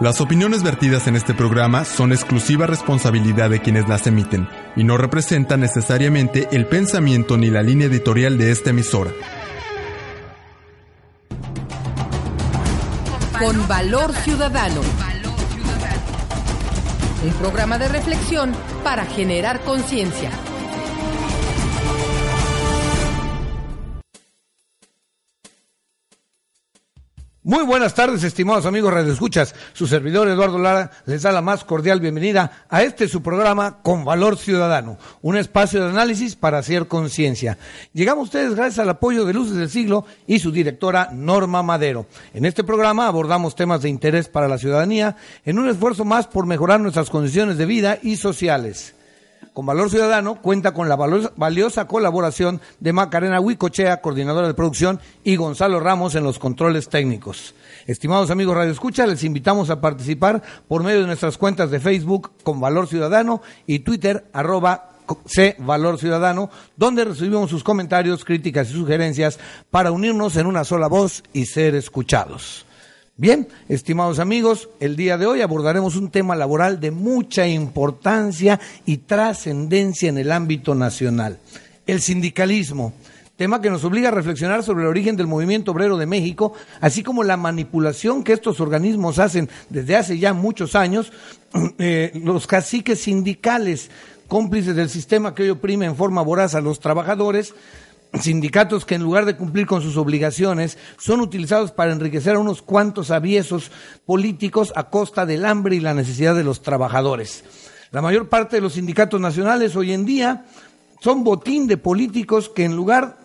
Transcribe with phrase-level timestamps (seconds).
[0.00, 4.96] Las opiniones vertidas en este programa son exclusiva responsabilidad de quienes las emiten y no
[4.96, 9.10] representan necesariamente el pensamiento ni la línea editorial de esta emisora.
[13.40, 14.82] Con valor ciudadano.
[17.24, 18.52] Un programa de reflexión
[18.84, 20.30] para generar conciencia.
[27.48, 29.54] Muy buenas tardes, estimados amigos Radio Escuchas.
[29.72, 34.04] Su servidor Eduardo Lara les da la más cordial bienvenida a este su programa Con
[34.04, 37.56] Valor Ciudadano, un espacio de análisis para hacer conciencia.
[37.94, 42.04] Llegamos a ustedes gracias al apoyo de Luces del Siglo y su directora Norma Madero.
[42.34, 46.44] En este programa abordamos temas de interés para la ciudadanía en un esfuerzo más por
[46.44, 48.94] mejorar nuestras condiciones de vida y sociales
[49.58, 55.34] con Valor Ciudadano cuenta con la valiosa colaboración de Macarena Huicochea, coordinadora de producción, y
[55.34, 57.56] Gonzalo Ramos en los controles técnicos.
[57.84, 62.30] Estimados amigos Radio Escucha, les invitamos a participar por medio de nuestras cuentas de Facebook
[62.44, 64.90] con Valor Ciudadano y Twitter arroba
[65.26, 69.40] C Valor Ciudadano, donde recibimos sus comentarios, críticas y sugerencias
[69.72, 72.67] para unirnos en una sola voz y ser escuchados.
[73.20, 78.98] Bien, estimados amigos, el día de hoy abordaremos un tema laboral de mucha importancia y
[78.98, 81.40] trascendencia en el ámbito nacional,
[81.88, 82.92] el sindicalismo,
[83.34, 87.02] tema que nos obliga a reflexionar sobre el origen del movimiento obrero de México, así
[87.02, 91.10] como la manipulación que estos organismos hacen desde hace ya muchos años,
[91.80, 93.90] eh, los caciques sindicales,
[94.28, 97.52] cómplices del sistema que hoy oprime en forma voraz a los trabajadores,
[98.20, 102.62] sindicatos que en lugar de cumplir con sus obligaciones son utilizados para enriquecer a unos
[102.62, 103.70] cuantos aviesos
[104.06, 107.44] políticos a costa del hambre y la necesidad de los trabajadores.
[107.90, 110.44] La mayor parte de los sindicatos nacionales hoy en día
[111.00, 113.18] son botín de políticos que en lugar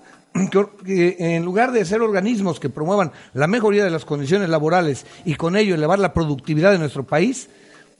[0.83, 5.35] que en lugar de ser organismos que promuevan la mejoría de las condiciones laborales y
[5.35, 7.49] con ello elevar la productividad de nuestro país,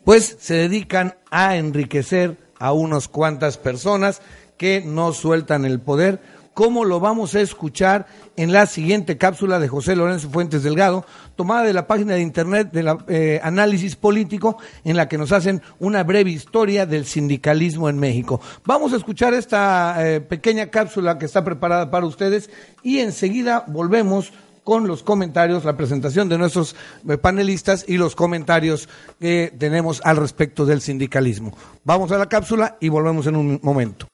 [0.04, 4.22] pues se dedican a enriquecer a unas cuantas personas
[4.58, 6.22] que no sueltan el poder
[6.54, 11.06] cómo lo vamos a escuchar en la siguiente cápsula de José Lorenzo Fuentes Delgado,
[11.36, 15.62] tomada de la página de internet de eh, análisis político, en la que nos hacen
[15.80, 18.40] una breve historia del sindicalismo en México.
[18.66, 22.50] Vamos a escuchar esta eh, pequeña cápsula que está preparada para ustedes
[22.82, 24.32] y enseguida volvemos
[24.64, 26.76] con los comentarios, la presentación de nuestros
[27.10, 28.88] eh, panelistas y los comentarios
[29.20, 31.56] que tenemos al respecto del sindicalismo.
[31.84, 34.08] Vamos a la cápsula y volvemos en un momento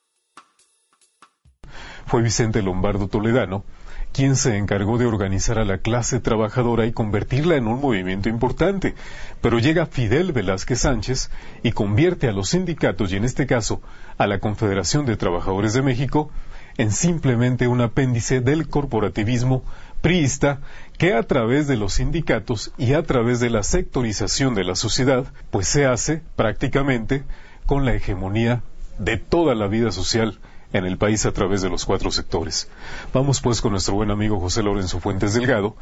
[2.09, 3.63] fue Vicente Lombardo Toledano
[4.11, 8.95] quien se encargó de organizar a la clase trabajadora y convertirla en un movimiento importante.
[9.41, 11.29] Pero llega Fidel Velázquez Sánchez
[11.61, 13.81] y convierte a los sindicatos, y en este caso
[14.17, 16.31] a la Confederación de Trabajadores de México,
[16.77, 19.63] en simplemente un apéndice del corporativismo
[20.01, 20.61] priista
[20.97, 25.25] que a través de los sindicatos y a través de la sectorización de la sociedad,
[25.51, 27.23] pues se hace prácticamente
[27.65, 28.63] con la hegemonía
[28.97, 30.39] de toda la vida social
[30.73, 32.67] en el país a través de los cuatro sectores.
[33.13, 35.75] Vamos pues con nuestro buen amigo José Lorenzo Fuentes Delgado,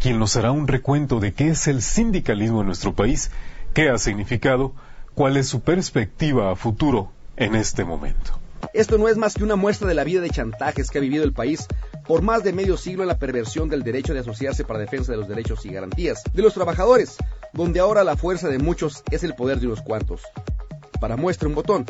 [0.00, 3.30] quien nos hará un recuento de qué es el sindicalismo en nuestro país,
[3.72, 4.72] qué ha significado,
[5.14, 8.38] cuál es su perspectiva a futuro en este momento.
[8.72, 11.24] Esto no es más que una muestra de la vida de chantajes que ha vivido
[11.24, 11.66] el país
[12.06, 15.18] por más de medio siglo en la perversión del derecho de asociarse para defensa de
[15.18, 17.16] los derechos y garantías de los trabajadores,
[17.52, 20.22] donde ahora la fuerza de muchos es el poder de unos cuantos.
[21.00, 21.84] Para muestra un botón,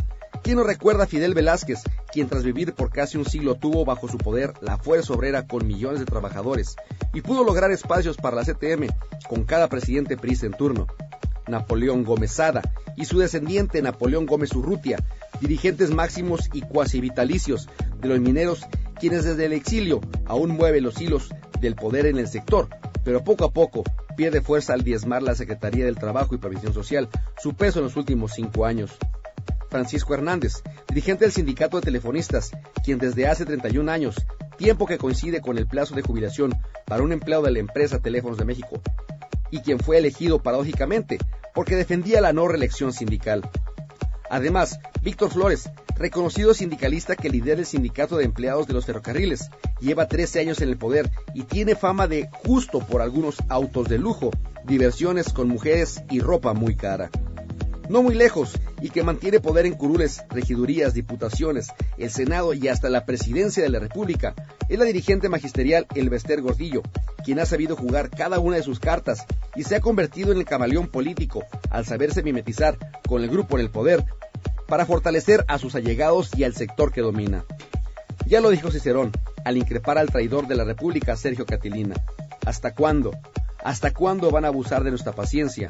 [0.45, 1.81] ¿Quién no recuerda a Fidel Velázquez,
[2.15, 5.67] quien tras vivir por casi un siglo tuvo bajo su poder la fuerza obrera con
[5.67, 6.77] millones de trabajadores
[7.13, 8.87] y pudo lograr espacios para la CTM
[9.29, 10.87] con cada presidente PRI en turno?
[11.49, 12.41] Napoleón Gómez
[12.97, 15.05] y su descendiente Napoleón Gómez Urrutia,
[15.41, 17.69] dirigentes máximos y cuasi vitalicios
[18.01, 18.65] de los mineros,
[19.01, 22.69] quienes desde el exilio aún mueven los hilos del poder en el sector,
[23.03, 23.83] pero poco a poco
[24.17, 27.09] pierde fuerza al diezmar la Secretaría del Trabajo y Previsión Social,
[27.43, 28.93] su peso en los últimos cinco años.
[29.75, 32.53] Francisco Hernández, dirigente del Sindicato de Telefonistas,
[32.85, 34.15] quien desde hace 31 años,
[34.57, 36.55] tiempo que coincide con el plazo de jubilación
[36.87, 38.81] para un empleado de la empresa Teléfonos de México,
[39.51, 41.19] y quien fue elegido paradójicamente
[41.53, 43.51] porque defendía la no reelección sindical.
[44.31, 49.51] Además, Víctor Flores, reconocido sindicalista que lidera el sindicato de empleados de los ferrocarriles,
[49.81, 53.99] lleva 13 años en el poder y tiene fama de justo por algunos autos de
[53.99, 54.31] lujo,
[54.65, 57.11] diversiones con mujeres y ropa muy cara
[57.89, 62.89] no muy lejos, y que mantiene poder en curules, regidurías, diputaciones, el Senado y hasta
[62.89, 64.35] la presidencia de la República,
[64.69, 66.83] es la dirigente magisterial Elvester Gordillo,
[67.25, 69.25] quien ha sabido jugar cada una de sus cartas
[69.57, 72.79] y se ha convertido en el camaleón político al saberse mimetizar
[73.09, 74.05] con el grupo en el poder
[74.67, 77.45] para fortalecer a sus allegados y al sector que domina.
[78.27, 79.13] Ya lo dijo Cicerón
[79.45, 81.95] al increpar al traidor de la República, Sergio Catilina.
[82.47, 83.13] ¿Hasta cuándo?
[83.63, 85.69] ¿Hasta cuándo van a abusar de nuestra paciencia?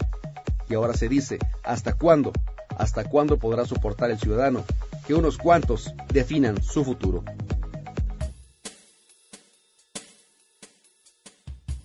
[0.68, 2.32] Y ahora se dice, ¿hasta cuándo?
[2.76, 4.64] ¿Hasta cuándo podrá soportar el ciudadano
[5.06, 7.24] que unos cuantos definan su futuro?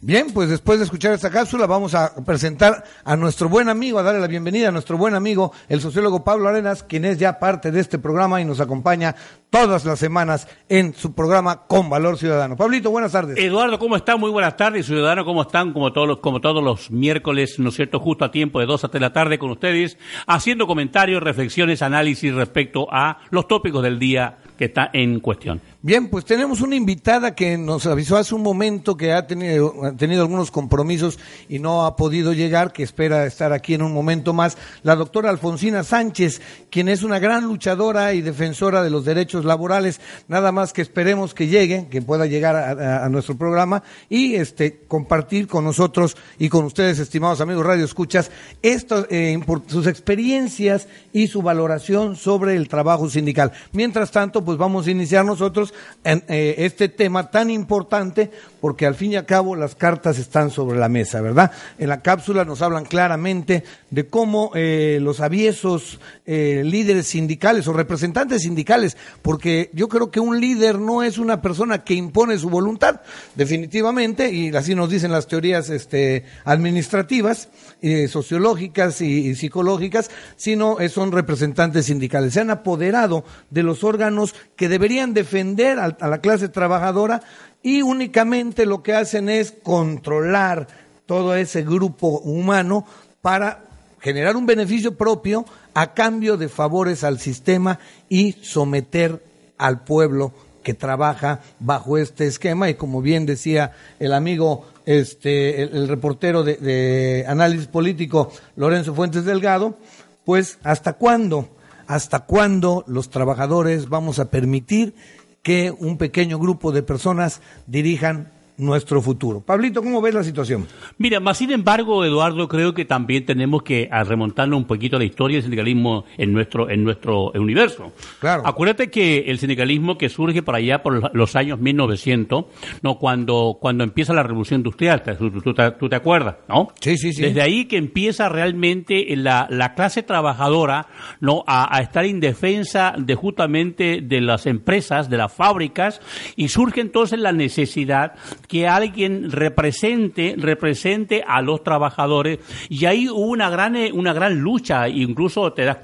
[0.01, 4.03] Bien, pues después de escuchar esta cápsula vamos a presentar a nuestro buen amigo, a
[4.03, 7.69] darle la bienvenida a nuestro buen amigo, el sociólogo Pablo Arenas, quien es ya parte
[7.69, 9.13] de este programa y nos acompaña
[9.49, 12.55] todas las semanas en su programa Con Valor Ciudadano.
[12.55, 13.37] Pablito, buenas tardes.
[13.37, 14.15] Eduardo, ¿cómo está?
[14.15, 14.85] Muy buenas tardes.
[14.85, 15.73] Ciudadano, ¿cómo están?
[15.73, 17.99] Como todos los, como todos los miércoles, ¿no es cierto?
[17.99, 19.97] Justo a tiempo de dos a tres de la tarde con ustedes,
[20.27, 25.61] haciendo comentarios, reflexiones, análisis respecto a los tópicos del día que está en cuestión.
[25.81, 29.73] Bien, pues tenemos una invitada que nos avisó hace un momento que ha tenido,
[30.21, 31.17] algunos compromisos
[31.47, 35.29] y no ha podido llegar, que espera estar aquí en un momento más, la doctora
[35.29, 40.01] Alfonsina Sánchez, quien es una gran luchadora y defensora de los derechos laborales.
[40.27, 45.47] Nada más que esperemos que llegue, que pueda llegar a, nuestro programa y este compartir
[45.47, 51.41] con nosotros y con ustedes, estimados amigos Radio Escuchas, esto, eh, sus experiencias y su
[51.41, 53.53] valoración sobre el trabajo sindical.
[53.71, 55.69] Mientras tanto, pues vamos a iniciar nosotros
[56.04, 58.31] en eh, este tema tan importante
[58.62, 61.51] porque al fin y al cabo las cartas están sobre la mesa, ¿verdad?
[61.77, 67.74] En la cápsula nos hablan claramente de cómo eh, los aviesos eh, líderes sindicales o
[67.74, 72.50] representantes sindicales, porque yo creo que un líder no es una persona que impone su
[72.50, 73.01] voluntad,
[73.36, 77.50] definitivamente, y así nos dicen las teorías este, administrativas,
[77.81, 82.33] eh, sociológicas y, psicológicas, sino eh, son representantes sindicales.
[82.33, 87.21] Se han apoderado de los órganos que deberían defender a la clase trabajadora
[87.62, 90.68] y únicamente lo que hacen es controlar
[91.06, 92.85] todo ese grupo humano
[93.21, 93.69] para
[93.99, 99.23] generar un beneficio propio a cambio de favores al sistema y someter
[99.57, 102.69] al pueblo que trabaja bajo este esquema.
[102.69, 109.23] Y como bien decía el amigo este el, reportero de, de, análisis político Lorenzo Fuentes
[109.23, 109.77] Delgado
[110.25, 111.49] pues hasta cuándo
[111.85, 114.95] hasta cuándo los trabajadores vamos a permitir
[115.43, 119.41] que un pequeño grupo de personas dirijan nuestro futuro.
[119.41, 120.67] Pablito, ¿cómo ves la situación?
[120.97, 125.06] Mira, más sin embargo, Eduardo, creo que también tenemos que remontarnos un poquito a la
[125.06, 127.94] historia del sindicalismo en nuestro, en nuestro universo.
[128.19, 128.44] Claro.
[128.45, 132.45] Acuérdate que el sindicalismo que surge por allá por los años 1900,
[132.81, 132.95] ¿no?
[133.00, 136.67] Cuando, cuando empieza la revolución industrial, tú, tú, tú te acuerdas, ¿no?
[136.81, 137.21] Sí, sí, sí.
[137.21, 140.88] Desde ahí que empieza realmente la, la clase trabajadora,
[141.21, 141.44] ¿no?
[141.47, 146.01] A, a estar indefensa de justamente de las empresas, de las fábricas,
[146.35, 148.15] y surge entonces la necesidad
[148.49, 152.39] que alguien represente, represente a los trabajadores.
[152.67, 155.77] Y ahí hubo una gran, una gran lucha, incluso te das,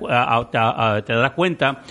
[0.51, 1.83] te, te das cuenta,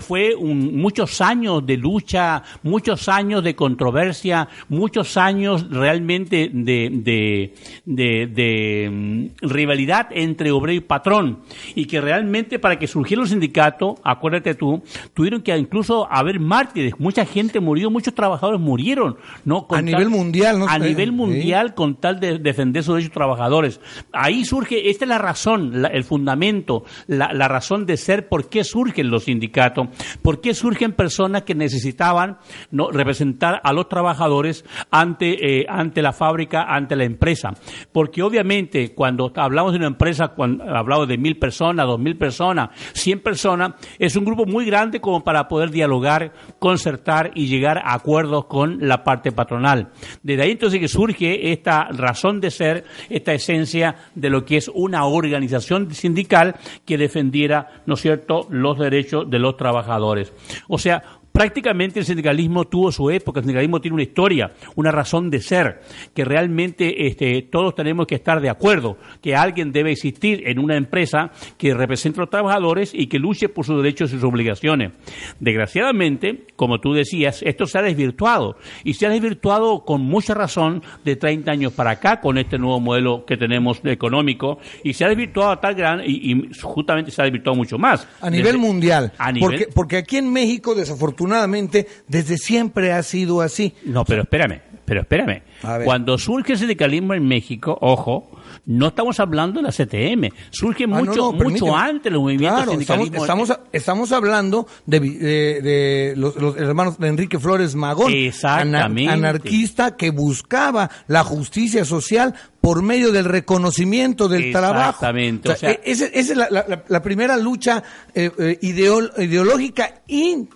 [0.00, 7.54] fue un, muchos años de lucha, muchos años de controversia, muchos años realmente de, de,
[7.86, 11.40] de, de um, rivalidad entre obrero y patrón.
[11.74, 14.82] Y que realmente para que surgiera el sindicato, acuérdate tú,
[15.14, 19.16] tuvieron que incluso haber mártires, mucha gente murió, muchos trabajadores murieron,
[19.46, 19.66] ¿no?
[19.66, 20.68] Con a nivel mundial, ¿no?
[20.68, 21.74] A nivel mundial, sí.
[21.74, 23.80] con tal de defender sus derechos trabajadores.
[24.12, 28.48] Ahí surge, esta es la razón, la, el fundamento, la, la, razón de ser, por
[28.48, 29.88] qué surgen los sindicatos,
[30.22, 32.38] por qué surgen personas que necesitaban
[32.70, 32.90] ¿no?
[32.90, 37.54] representar a los trabajadores ante, eh, ante la fábrica, ante la empresa.
[37.92, 42.70] Porque obviamente, cuando hablamos de una empresa, cuando hablamos de mil personas, dos mil personas,
[42.92, 47.94] cien personas, es un grupo muy grande como para poder dialogar, concertar y llegar a
[47.94, 49.90] acuerdos con la parte patronal.
[50.22, 54.68] Desde ahí entonces que surge esta razón de ser, esta esencia de lo que es
[54.68, 60.32] una organización sindical que defendiera, ¿no es cierto?, los derechos de los trabajadores.
[60.68, 61.02] O sea,
[61.38, 65.82] prácticamente el sindicalismo tuvo su época, el sindicalismo tiene una historia, una razón de ser,
[66.12, 70.76] que realmente este, todos tenemos que estar de acuerdo, que alguien debe existir en una
[70.76, 74.90] empresa que represente a los trabajadores y que luche por sus derechos y sus obligaciones.
[75.38, 80.82] Desgraciadamente, como tú decías, esto se ha desvirtuado y se ha desvirtuado con mucha razón
[81.04, 85.08] de 30 años para acá con este nuevo modelo que tenemos económico y se ha
[85.08, 88.08] desvirtuado a tal gran y, y justamente se ha desvirtuado mucho más.
[88.20, 89.12] A nivel Desde, mundial.
[89.18, 93.74] A nivel, porque, porque aquí en México, desafortunadamente, afortunadamente desde siempre ha sido así.
[93.84, 95.42] No, pero espérame, pero espérame.
[95.84, 98.30] Cuando surge el sindicalismo en México, ojo,
[98.66, 102.58] no estamos hablando de la CTM, surge ah, mucho, no, no, mucho antes los movimientos
[102.58, 103.18] claro, sindicalismo.
[103.18, 109.12] Estamos, estamos, estamos hablando de, de, de los, los, hermanos de Enrique Flores Magón, Exactamente.
[109.12, 114.90] anarquista que buscaba la justicia social por medio del reconocimiento del trabajo.
[114.90, 115.50] Exactamente.
[115.50, 117.82] O sea, o sea, esa, es la, la, la, primera lucha
[118.14, 120.48] eh, eh, ideol, ideológica y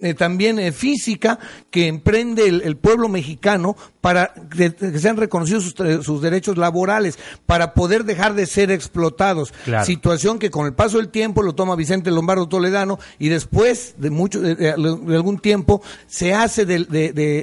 [0.00, 1.38] eh, también eh, física
[1.70, 7.18] que emprende el, el, pueblo mexicano para que, sean reconocidos sus, eh, sus derechos laborales,
[7.46, 9.52] para poder dejar de ser explotados.
[9.64, 9.84] Claro.
[9.84, 14.10] Situación que con el paso del tiempo lo toma Vicente Lombardo Toledano y después de
[14.10, 16.84] mucho de, algún tiempo se hace de,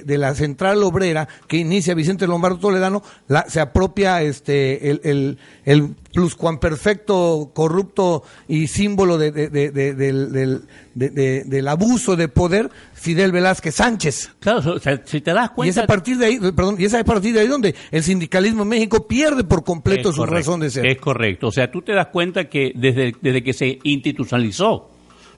[0.05, 5.37] de- la central obrera que inicia Vicente Lombardo Toledano, la- se apropia este el, el,
[5.65, 10.61] el pluscuamperfecto corrupto y símbolo de, de- de- de- del, del-
[10.93, 14.31] de- de- del abuso de poder Fidel Velázquez Sánchez.
[14.39, 15.69] Claro, o sea, si te das Y cuenta...
[15.69, 18.63] es a partir de ahí, perdón, y es a partir de ahí donde el sindicalismo
[18.63, 20.85] en México pierde por completo su correcto, razón de ser.
[20.87, 21.47] Es correcto.
[21.47, 24.89] O sea, tú te das cuenta que desde, desde que se institucionalizó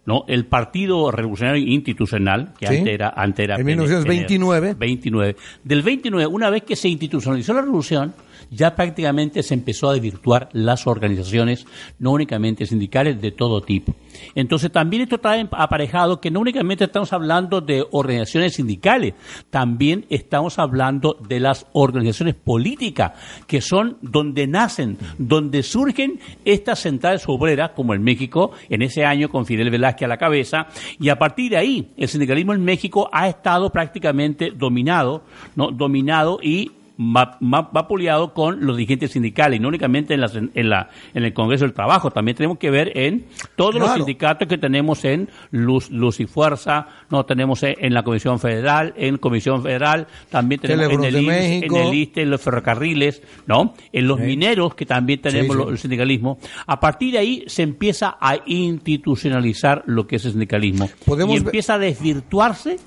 [0.06, 0.24] ¿no?
[0.28, 2.78] el Partido Revolucionario Institucional, que Sí.
[2.78, 3.10] antes era...
[3.16, 4.76] Antes era En PN, 1929.
[4.76, 5.36] 29.
[5.64, 8.14] Del 29, una vez que se institucionalizó la revolución,
[8.50, 11.66] ya prácticamente se empezó a desvirtuar las organizaciones,
[12.00, 13.96] no únicamente sindicales, de todo tipo.
[14.36, 19.14] Entonces también esto trae aparejado que no únicamente estamos hablando de organizaciones sindicales,
[19.50, 23.14] también estamos hablando de las organizaciones políticas,
[23.48, 29.30] que son donde nacen, donde surgen estas centrales obreras, como en México, en ese año
[29.30, 30.68] con Fidel Velázquez a la cabeza,
[31.00, 35.24] y a partir de ahí el sindicalismo en México ha estado prácticamente dominado,
[35.56, 35.72] ¿no?
[35.72, 41.24] dominado y vapuleado con los dirigentes sindicales, y no únicamente en, las- en la, en
[41.24, 43.26] el Congreso del Trabajo, también tenemos que ver en
[43.56, 48.04] todos los sindicatos que tenemos en Luz, Luz y Fuerza, no tenemos en, en la
[48.04, 52.42] Comisión Federal, en Comisión Federal, también tenemos en el, IMSS, en el ISTE, en los
[52.42, 53.74] ferrocarriles, ¿no?
[53.94, 54.24] En los Sí.
[54.26, 55.70] mineros, que también tenemos Sí, sí.
[55.70, 56.40] el sindicalismo.
[56.66, 60.90] A partir de ahí se empieza a institucionalizar lo que es el sindicalismo.
[61.06, 62.78] Podemos y empieza a desvirtuarse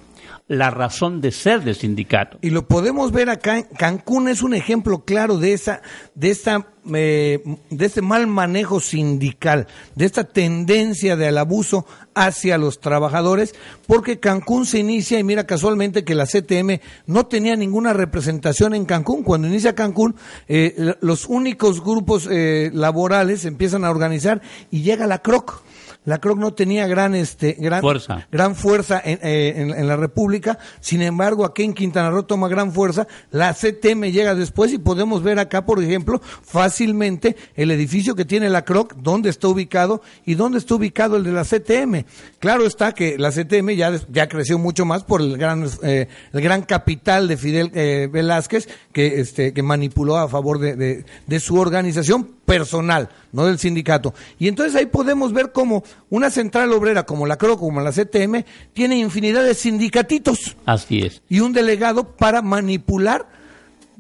[0.51, 2.39] la razón de ser del sindicato.
[2.43, 3.63] Y lo podemos ver acá.
[3.79, 5.81] Cancún es un ejemplo claro de esa,
[6.17, 7.41] de esta, eh,
[7.71, 13.55] de este mal manejo sindical, de esta tendencia del abuso hacia los trabajadores,
[13.87, 18.87] porque Cancún se inicia y mira casualmente que la CTM no tenía ninguna representación en
[18.87, 19.23] Cancún.
[19.23, 20.17] Cuando inicia Cancún,
[20.49, 24.43] eh, los únicos grupos eh, laborales empiezan a organizar
[24.73, 25.63] y llega la CROC.
[26.07, 28.27] La CROC no tenía gran, este, gran Fuerza.
[28.33, 30.59] gran fuerza en, eh, en- en la República.
[30.81, 33.07] Sin embargo, aquí en Quintana Roo toma gran fuerza.
[33.31, 38.49] La CTM llega después y podemos ver acá, por ejemplo, fácilmente el edificio que tiene
[38.51, 42.05] la CROC, dónde está ubicado y dónde está ubicado el de la CTM.
[42.39, 46.41] Claro está que la CTM ya, ya creció mucho más por el gran, eh, el
[46.41, 51.41] gran capital de Fidel eh, Velázquez que, este, que manipuló a favor de, de- de
[51.41, 54.13] su organización personal, no del sindicato.
[54.39, 58.45] Y entonces ahí podemos ver cómo una central obrera como la CRO, como la CTM,
[58.73, 61.23] tiene infinidad de sindicatitos Así es.
[61.29, 63.29] y un delegado para manipular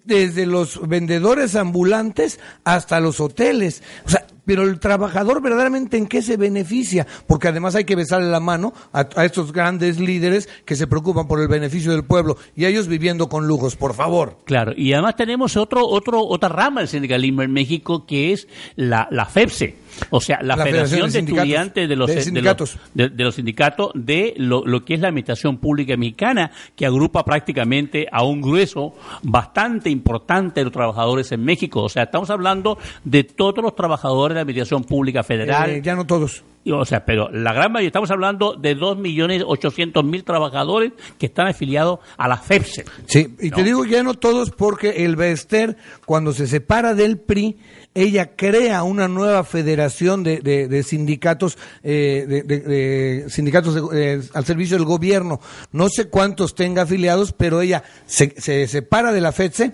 [0.04, 3.82] desde los vendedores ambulantes hasta los hoteles.
[4.06, 8.28] O sea, pero el trabajador verdaderamente en qué se beneficia, porque además hay que besarle
[8.30, 12.36] la mano a, a estos grandes líderes que se preocupan por el beneficio del pueblo
[12.56, 14.38] y ellos viviendo con lujos, por favor.
[14.46, 19.06] Claro, y además tenemos otro, otro, otra rama del sindicalismo en México que es la,
[19.12, 19.76] la FEPSE,
[20.10, 21.32] o sea, la, La Federación, Federación de.
[21.32, 22.78] Estudiantes de los, De de los- sindicatos.
[22.94, 28.08] de, los sindicatos de lo, lo que es la Administración Pública Mexicana, que agrupa prácticamente
[28.10, 31.82] a un grueso bastante importante de los trabajadores en México.
[31.84, 36.06] O sea, estamos hablando de todos los trabajadores la Administración Pública Federal, Eh, ya no
[36.06, 36.42] todos.
[36.72, 42.28] O sea, pero la gran mayoría, estamos hablando de 2.800.000 trabajadores que están afiliados a
[42.28, 42.84] la FEPSE.
[43.06, 47.56] Sí, y te digo ya no todos porque el Bester, cuando se separa del PRI,
[47.94, 54.44] ella crea una nueva federación de, de- de sindicatos, eh, de, sindicatos de- eh, al
[54.44, 55.40] servicio del gobierno.
[55.72, 59.72] No sé cuántos tenga afiliados, pero ella se, se separa de la FEDSE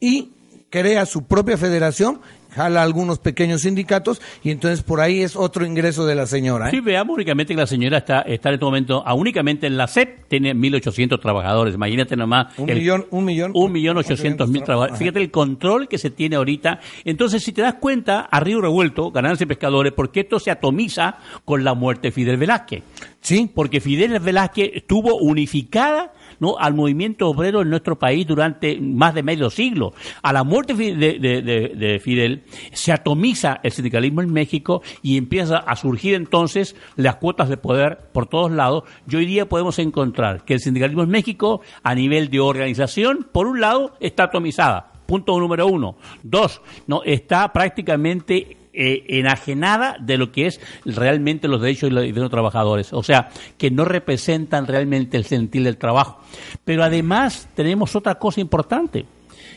[0.00, 0.32] y
[0.68, 2.20] crea su propia federación,
[2.58, 6.68] jala algunos pequeños sindicatos y entonces por ahí es otro ingreso de la señora.
[6.68, 6.70] ¿eh?
[6.72, 9.86] Sí, veamos únicamente que la señora está, está en este momento, a únicamente en la
[9.86, 11.74] CEP, tiene 1.800 trabajadores.
[11.74, 12.48] Imagínate nomás.
[12.58, 14.98] Un millón- un millón- Un millón ochocientos mil trabajadores.
[14.98, 16.80] Fíjate el control que se tiene ahorita.
[17.04, 21.16] Entonces, si te das cuenta, a Río Revuelto, ganancia y pescadores, porque esto se atomiza
[21.44, 22.82] con la muerte de Fidel Velázquez.
[23.20, 26.56] Sí, porque Fidel Velázquez estuvo unificada ¿no?
[26.58, 29.92] al movimiento obrero en nuestro país durante más de medio siglo.
[30.22, 32.42] A la muerte de, de- de- de Fidel
[32.72, 37.98] se atomiza el sindicalismo en México y empieza a surgir entonces las cuotas de poder
[38.12, 38.84] por todos lados.
[39.10, 43.46] Y hoy día podemos encontrar que el sindicalismo en México a nivel de organización, por
[43.46, 44.92] un lado, está atomizada.
[45.06, 45.96] Punto número uno.
[46.22, 52.30] Dos, no está prácticamente eh, enajenada de lo que es realmente los derechos de los,
[52.30, 52.92] trabajadores.
[52.92, 56.20] O sea, que no representan realmente el sentir del trabajo.
[56.64, 59.04] Pero además tenemos otra cosa importante,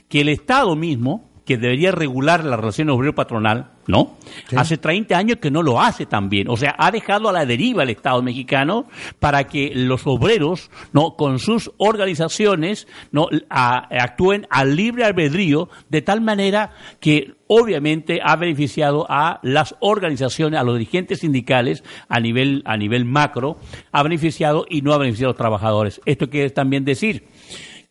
[0.09, 4.17] que el Estado mismo, que que debería regular la relación obrero-patronal, ¿no?
[4.55, 6.49] Hace 30 años que no lo hace también.
[6.49, 8.87] O sea, ha dejado a la deriva el Estado mexicano
[9.19, 11.15] para que los obreros, ¿no?
[11.15, 13.27] Con sus organizaciones, ¿no?
[13.49, 20.63] actúen al libre albedrío de tal manera que obviamente ha beneficiado a las organizaciones, a
[20.63, 23.57] los dirigentes sindicales a nivel, a nivel macro,
[23.91, 26.01] ha beneficiado y no ha beneficiado a los trabajadores.
[26.05, 27.27] Esto quiere también decir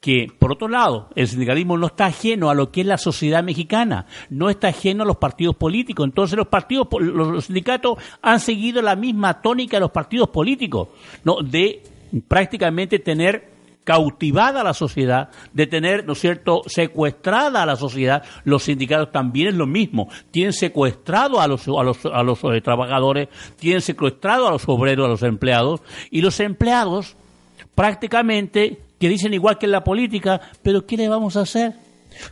[0.00, 3.44] que, por otro lado, el sindicalismo no está ajeno a lo que es la sociedad
[3.44, 6.06] mexicana, no está ajeno a los partidos políticos.
[6.06, 10.88] Entonces, los partidos, los sindicatos han seguido la misma tónica de los partidos políticos,
[11.22, 11.42] ¿no?
[11.42, 11.82] de
[12.26, 13.50] prácticamente tener
[13.84, 19.10] cautivada a la sociedad, de tener, ¿no es cierto?, secuestrada a la sociedad, los sindicatos
[19.10, 23.28] también es lo mismo, tienen secuestrado a los, a los, a los eh, trabajadores,
[23.58, 27.16] tienen secuestrado a los obreros, a los empleados, y los empleados
[27.74, 31.72] prácticamente que dicen igual que en la política, pero ¿qué le vamos a hacer?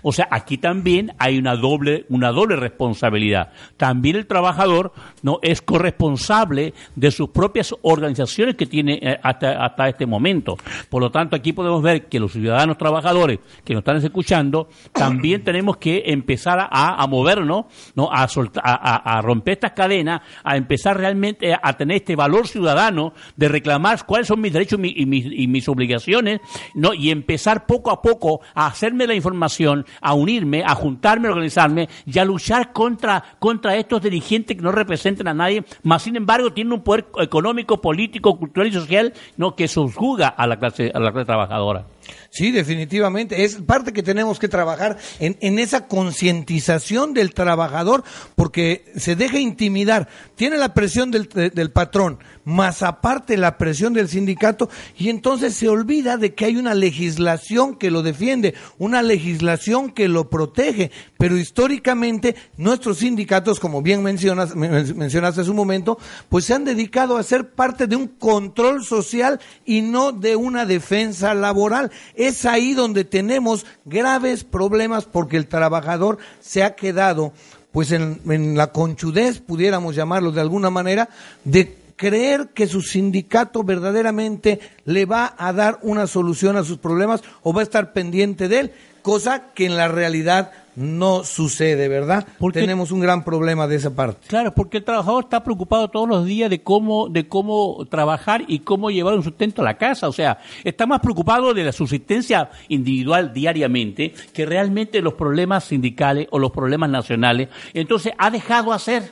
[0.02, 3.52] O sea, aquí también hay una doble, una doble responsabilidad.
[3.76, 4.92] También el trabajador
[5.22, 10.56] no es corresponsable de sus propias organizaciones que tiene eh, hasta, hasta este momento.
[10.88, 15.44] Por lo tanto, aquí podemos ver que los ciudadanos trabajadores que nos están escuchando, también
[15.44, 18.10] tenemos que empezar a, a movernos, ¿no?
[18.12, 18.28] A,
[18.62, 24.04] a, a, romper estas cadenas, a empezar realmente a tener este valor ciudadano de reclamar
[24.06, 26.40] cuáles son mis derechos y mis, y mis obligaciones,
[26.74, 26.94] ¿no?
[26.94, 29.67] Y empezar poco a poco a hacerme la información
[30.00, 34.72] a unirme, a juntarme, a organizarme y a luchar contra, contra estos dirigentes que no
[34.72, 39.54] representan a nadie, más sin embargo tienen un poder económico, político, cultural y social ¿no?
[39.54, 41.84] que subjuga a la clase, a la clase trabajadora.
[42.30, 43.44] Sí, definitivamente.
[43.44, 48.04] Es parte que tenemos que trabajar en, en esa concientización del trabajador
[48.34, 50.08] porque se deja intimidar.
[50.36, 55.68] Tiene la presión del, del, patrón, más aparte la presión del sindicato y entonces se
[55.68, 60.90] olvida de que hay una legislación que lo defiende, una legislación que lo protege.
[61.18, 67.16] Pero históricamente nuestros sindicatos, como bien mencionas, mencionaste hace un momento, pues se han dedicado
[67.16, 71.90] a ser parte de un control social y no de una defensa laboral.
[72.18, 77.32] Es ahí donde tenemos graves problemas porque el trabajador se ha quedado
[77.70, 81.08] pues en, en la conchudez, pudiéramos llamarlo de alguna manera,
[81.44, 87.22] de creer que su sindicato verdaderamente le va a dar una solución a sus problemas
[87.42, 88.72] o va a estar pendiente de él,
[89.08, 92.26] cosa que en la realidad no sucede, ¿verdad?
[92.38, 94.28] Porque, Tenemos un gran problema de esa parte.
[94.28, 98.58] Claro, porque el trabajador está preocupado todos los días de cómo, de cómo trabajar y
[98.58, 100.08] cómo llevar un sustento a la casa.
[100.08, 106.28] O sea, está más preocupado de la subsistencia individual diariamente que realmente los problemas sindicales
[106.30, 107.48] o los problemas nacionales.
[107.72, 109.10] Entonces ha dejado hacer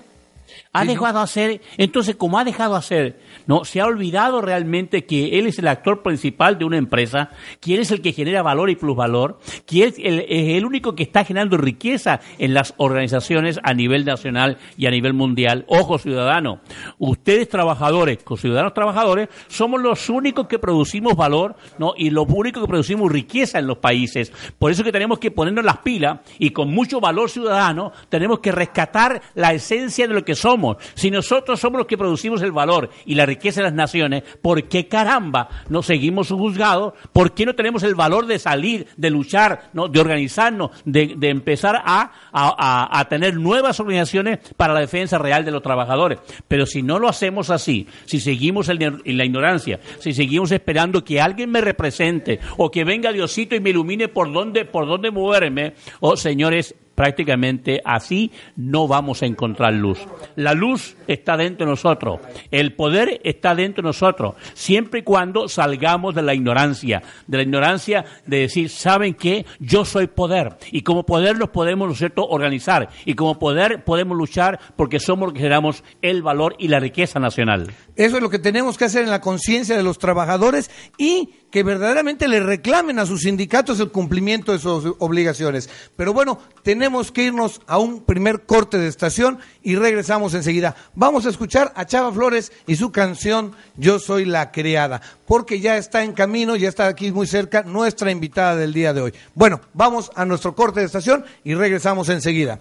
[0.77, 5.47] ha dejado hacer, entonces como ha dejado hacer, no, se ha olvidado realmente que él
[5.47, 9.39] es el actor principal de una empresa, quién es el que genera valor y plusvalor,
[9.67, 14.05] quién es el, es el único que está generando riqueza en las organizaciones a nivel
[14.05, 15.65] nacional y a nivel mundial.
[15.69, 16.61] Ojo ciudadano,
[16.99, 22.63] ustedes trabajadores, con ciudadanos trabajadores, somos los únicos que producimos valor, no, y los únicos
[22.63, 24.33] que producimos riqueza en los países.
[24.59, 28.53] Por eso que tenemos que ponernos las pilas y con mucho valor ciudadano tenemos que
[28.53, 30.66] rescatar la esencia de lo que somos.
[30.95, 34.65] Si nosotros somos los que producimos el valor y la riqueza de las naciones, ¿por
[34.65, 36.95] qué caramba no seguimos juzgados?
[37.13, 43.07] ¿Por qué no tenemos el valor de salir, de luchar, de organizarnos, de, empezar a,
[43.09, 46.19] tener nuevas organizaciones para la defensa real de los trabajadores?
[46.49, 51.05] Pero si no lo hacemos así, si seguimos en, en la ignorancia, si seguimos esperando
[51.05, 55.11] que alguien me represente o que venga Diosito y me ilumine por dónde, por dónde
[55.11, 60.01] moverme, oh señores, prácticamente así no vamos a encontrar luz.
[60.35, 62.19] La luz está dentro de nosotros,
[62.51, 67.45] el poder está dentro de nosotros, siempre y cuando salgamos de la ignorancia, de la
[67.45, 69.47] ignorancia de decir, ¿saben qué?
[69.61, 74.59] Yo soy poder y como poder nos podemos, ¿no organizar y como poder podemos luchar
[74.77, 77.71] porque somos los que generamos el valor y la riqueza nacional.
[77.95, 81.63] Eso es lo que tenemos que hacer en la conciencia de los trabajadores y que
[81.63, 85.71] verdaderamente le reclamen a sus sindicatos el cumplimiento de sus obligaciones.
[85.97, 90.77] Pero bueno, tenemos que irnos a un primer corte de estación y regresamos enseguida.
[90.95, 95.79] Vamos a escuchar a Chava Flores y su canción Yo soy la criada, porque ya
[95.79, 99.15] está en camino, ya está aquí muy cerca nuestra invitada del día de hoy.
[99.35, 102.61] Bueno, vamos a nuestro corte de estación y regresamos enseguida.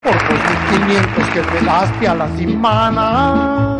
[0.00, 3.75] Por los que a la semana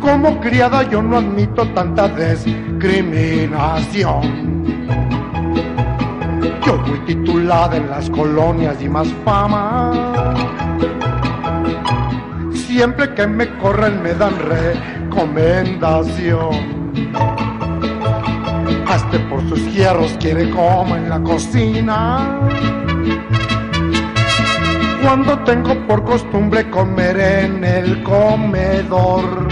[0.00, 4.64] como criada yo no admito tanta discriminación.
[6.66, 9.92] Yo fui titulada en las colonias y más fama.
[12.52, 16.80] Siempre que me corren me dan recomendación.
[18.88, 22.40] Hasta por sus hierros quiere como en la cocina.
[25.02, 29.48] Cuando tengo por costumbre comer en el comedor.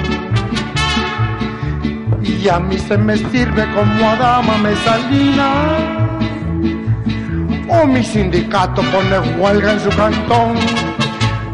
[2.28, 6.08] Y a mí se me sirve como a dama mesalina.
[7.68, 10.56] O mi sindicato pone huelga en su cantón.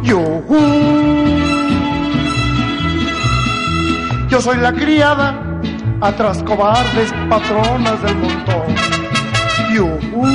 [0.02, 1.14] Yuhu.
[4.28, 5.40] Yo soy la criada,
[6.00, 8.74] atrás cobardes, patronas del montón.
[9.72, 10.26] Yuhu.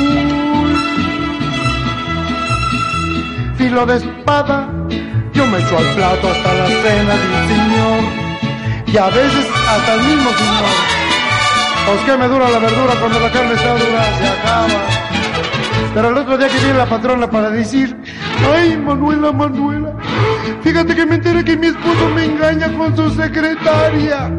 [3.58, 4.70] Filo de espada,
[5.34, 8.19] yo me echo al plato hasta la cena del señor.
[8.92, 11.00] Y a veces hasta el mismo señor.
[11.86, 14.68] Pues que me dura la verdura cuando la carne está dura, se acaba.
[15.94, 17.96] Pero el otro día que viene la patrona para decir,
[18.54, 19.94] ay Manuela, Manuela,
[20.62, 24.32] fíjate que me enteré que mi esposo me engaña con su secretaria.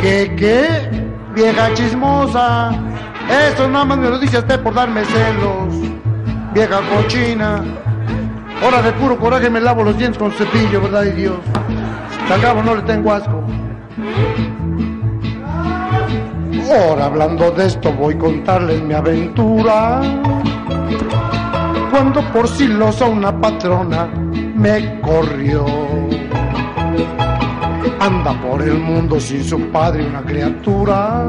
[0.00, 0.88] ¿Qué, qué?
[1.34, 2.70] Vieja chismosa.
[3.52, 5.74] Eso nada más me lo dice usted por darme celos.
[6.52, 7.62] Vieja cochina.
[8.62, 11.04] Ahora de puro coraje me lavo los dientes con cepillo, ¿verdad?
[11.04, 11.38] Y Dios.
[12.28, 13.42] Se acabo, no le tengo asco.
[16.70, 20.02] Ahora hablando de esto voy a contarles mi aventura.
[21.90, 24.10] Cuando por silosa una patrona
[24.54, 25.64] me corrió.
[27.98, 31.26] Anda por el mundo sin su padre una criatura.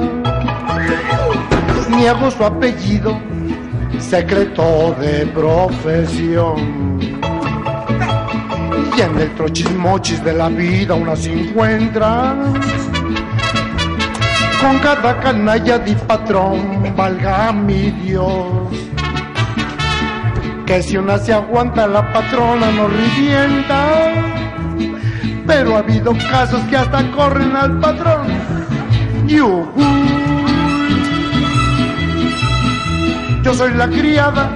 [1.90, 3.18] Niego su apellido,
[4.00, 6.99] secreto de profesión.
[9.00, 12.36] Y en el trochismochis de la vida una se encuentra
[14.60, 18.68] con cada canalla de patrón, valga mi Dios.
[20.66, 24.12] Que si una se aguanta, la patrona no revienta.
[25.48, 28.28] Pero ha habido casos que hasta corren al patrón.
[29.28, 29.66] Yuhu.
[33.44, 34.52] Yo soy la criada,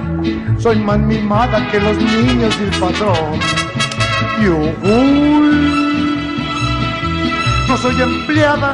[0.58, 3.63] soy más mimada que los niños del patrón.
[4.42, 5.34] Yuhu.
[7.68, 8.72] No soy empleada,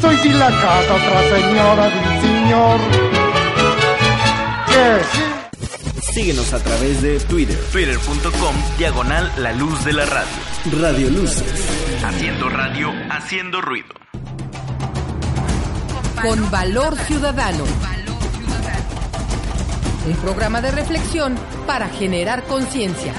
[0.00, 2.80] soy de la casa, otra señora del señor.
[6.12, 10.80] Síguenos a través de Twitter, twitter.com, diagonal la luz de la radio.
[10.80, 12.02] Radio Luces.
[12.04, 13.88] Haciendo radio, haciendo ruido.
[16.20, 17.64] Con valor ciudadano.
[20.06, 23.12] Un programa de reflexión para generar conciencia.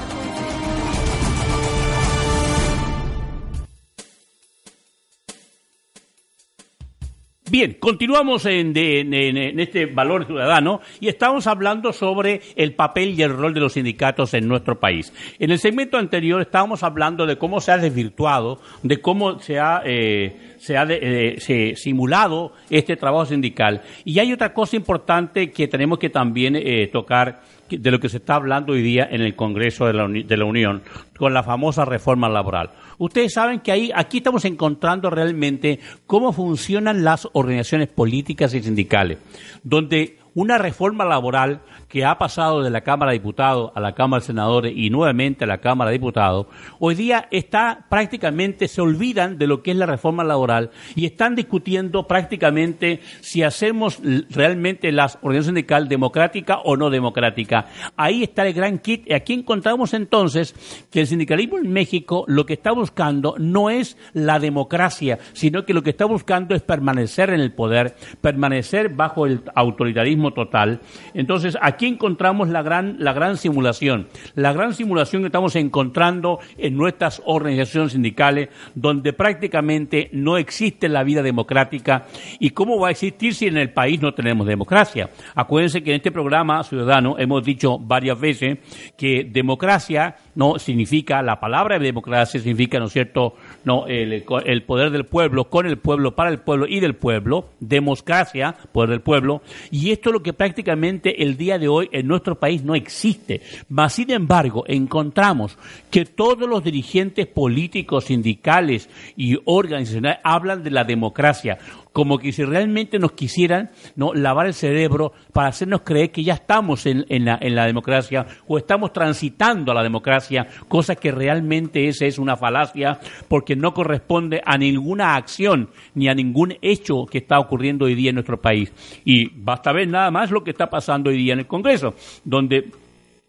[7.50, 13.24] Bien, continuamos en, de- en- este valor ciudadano y estamos hablando sobre el papel y
[13.24, 15.12] el rol de los sindicatos en nuestro país.
[15.40, 19.82] En el segmento anterior estábamos hablando de cómo se ha desvirtuado, de cómo se ha,
[19.86, 23.82] eh, se ha eh, se- simulado este trabajo sindical.
[24.06, 27.42] Y hay otra cosa importante que tenemos que también eh, tocar
[27.78, 30.38] de lo que se está hablando hoy día en el Congreso de la, Uni- de
[30.38, 30.82] la Unión
[31.18, 32.72] con la famosa reforma laboral.
[32.98, 39.18] Ustedes saben que ahí, aquí estamos encontrando realmente cómo funcionan las organizaciones políticas y sindicales,
[39.64, 44.22] donde una reforma laboral que ha pasado de la Cámara de Diputados a la Cámara
[44.22, 46.46] de Senadores y nuevamente a la Cámara de Diputados,
[46.80, 51.36] hoy día está prácticamente, se olvidan de lo que es la reforma laboral y están
[51.36, 54.00] discutiendo prácticamente si hacemos
[54.30, 57.66] realmente la organización sindical democrática o no democrática.
[57.98, 59.08] Ahí está el gran kit.
[59.08, 60.54] Y aquí encontramos entonces
[60.92, 65.74] que el sindicalismo en México lo que está buscando no es la democracia, sino que
[65.74, 70.82] lo que está buscando es permanecer en el poder, permanecer bajo el autoritarismo total.
[71.14, 76.76] Entonces, aquí encontramos la gran, la gran simulación, la gran simulación que estamos encontrando en
[76.76, 82.06] nuestras organizaciones sindicales, donde prácticamente no existe la vida democrática.
[82.40, 85.10] ¿Y cómo va a existir si en el país no tenemos democracia?
[85.36, 88.58] Acuérdense que en este programa ciudadano hemos dicho varias veces
[88.98, 93.36] que democracia no significa, la palabra democracia significa, ¿no es cierto?,
[93.66, 98.56] no, el, poder del pueblo, con el pueblo, para el pueblo y del pueblo, democracia,
[98.72, 99.42] poder del pueblo,
[99.72, 103.42] y esto es lo que prácticamente el día de hoy en nuestro país no existe.
[103.68, 105.58] Mas, sin embargo, encontramos
[105.90, 111.58] que todos los dirigentes políticos, sindicales y organizacionales hablan de la democracia,
[111.94, 116.34] como que si realmente nos quisieran no lavar el cerebro para hacernos creer que ya
[116.34, 121.12] estamos en, en la, en la democracia o estamos transitando a la democracia, cosa que
[121.12, 127.06] realmente esa es una falacia porque no corresponde a ninguna acción ni a ningún hecho
[127.10, 128.72] que está ocurriendo hoy día en nuestro país.
[129.06, 132.72] Y basta ver nada más lo que está pasando hoy día en el Congreso, donde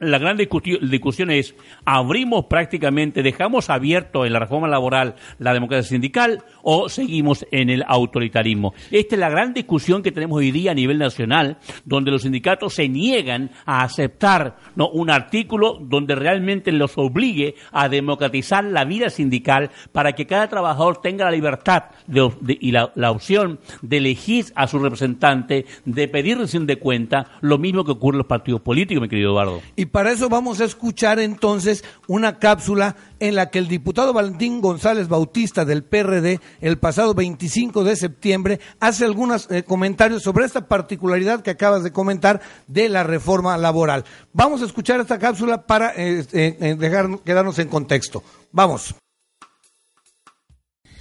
[0.01, 6.43] la gran discusión es, ¿abrimos prácticamente, dejamos abierto en la reforma laboral la democracia sindical
[6.63, 8.73] o seguimos en el autoritarismo?
[8.91, 12.75] Esta es la gran discusión que tenemos hoy día a nivel nacional, donde los sindicatos
[12.75, 19.71] se niegan a aceptar un artículo donde realmente los obligue a democratizar la vida sindical
[19.93, 21.85] para que cada trabajador tenga la libertad
[22.47, 27.59] y la, la, opción de elegir a su representante, de pedir recién de cuenta, lo
[27.59, 29.61] mismo que ocurre en los partidos políticos, mi querido Eduardo
[29.91, 35.09] para eso vamos a escuchar entonces una cápsula en la que el diputado Valentín González
[35.09, 41.43] Bautista del PRD el pasado 25 de septiembre hace algunos eh, comentarios sobre esta particularidad
[41.43, 44.05] que acabas de comentar de la reforma laboral.
[44.33, 48.23] Vamos a escuchar esta cápsula para eh, eh, dejar quedarnos en contexto.
[48.53, 48.95] Vamos.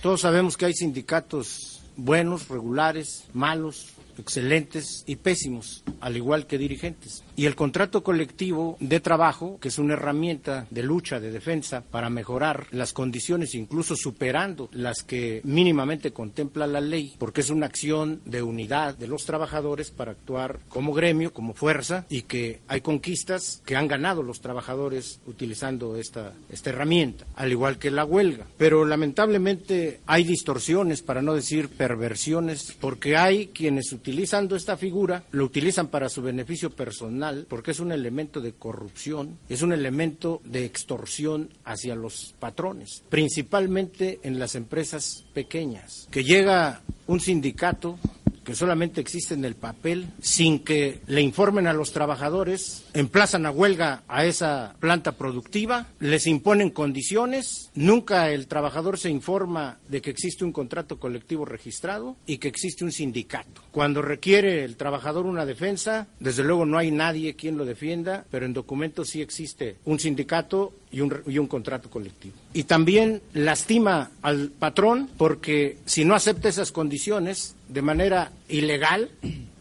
[0.02, 7.24] Todos sabemos que hay sindicatos buenos, regulares, malos, excelentes y pésimos, al igual que dirigentes.
[7.40, 12.10] Y el contrato colectivo de trabajo, que es una herramienta de lucha, de defensa, para
[12.10, 18.20] mejorar las condiciones, incluso superando las que mínimamente contempla la ley, porque es una acción
[18.26, 23.62] de unidad de los trabajadores para actuar como gremio, como fuerza, y que hay conquistas
[23.66, 28.48] que han ganado los trabajadores utilizando esta, esta herramienta, al igual que la huelga.
[28.58, 35.46] Pero lamentablemente hay distorsiones, para no decir perversiones, porque hay quienes utilizando esta figura lo
[35.46, 40.66] utilizan para su beneficio personal porque es un elemento de corrupción, es un elemento de
[40.66, 47.98] extorsión hacia los patrones, principalmente en las empresas pequeñas, que llega un sindicato
[48.44, 53.52] que solamente existe en el papel, sin que le informen a los trabajadores, emplazan a
[53.52, 60.10] huelga a esa planta productiva, les imponen condiciones, nunca el trabajador se informa de que
[60.10, 63.62] existe un contrato colectivo registrado y que existe un sindicato.
[63.72, 68.46] Cuando requiere el trabajador una defensa, desde luego no hay nadie quien lo defienda, pero
[68.46, 72.36] en documentos sí existe un sindicato y un, y un contrato colectivo.
[72.54, 79.10] Y también lastima al patrón porque si no acepta esas condiciones, de manera ilegal,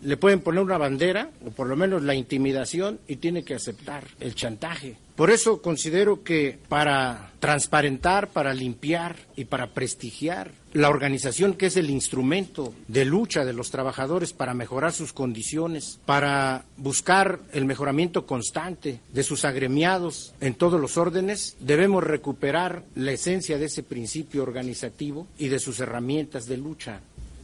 [0.03, 4.05] le pueden poner una bandera, o por lo menos la intimidación, y tiene que aceptar
[4.21, 4.97] el chantaje.
[5.19, 11.77] Por eso considero que para transparentar, para limpiar y para prestigiar la organización que es
[11.77, 18.27] el instrumento de lucha de los trabajadores para mejorar sus condiciones, para buscar el mejoramiento
[18.27, 24.45] constante de sus agremiados en todos los órdenes, debemos recuperar la esencia de ese principio
[24.45, 27.01] organizativo y de sus herramientas de lucha.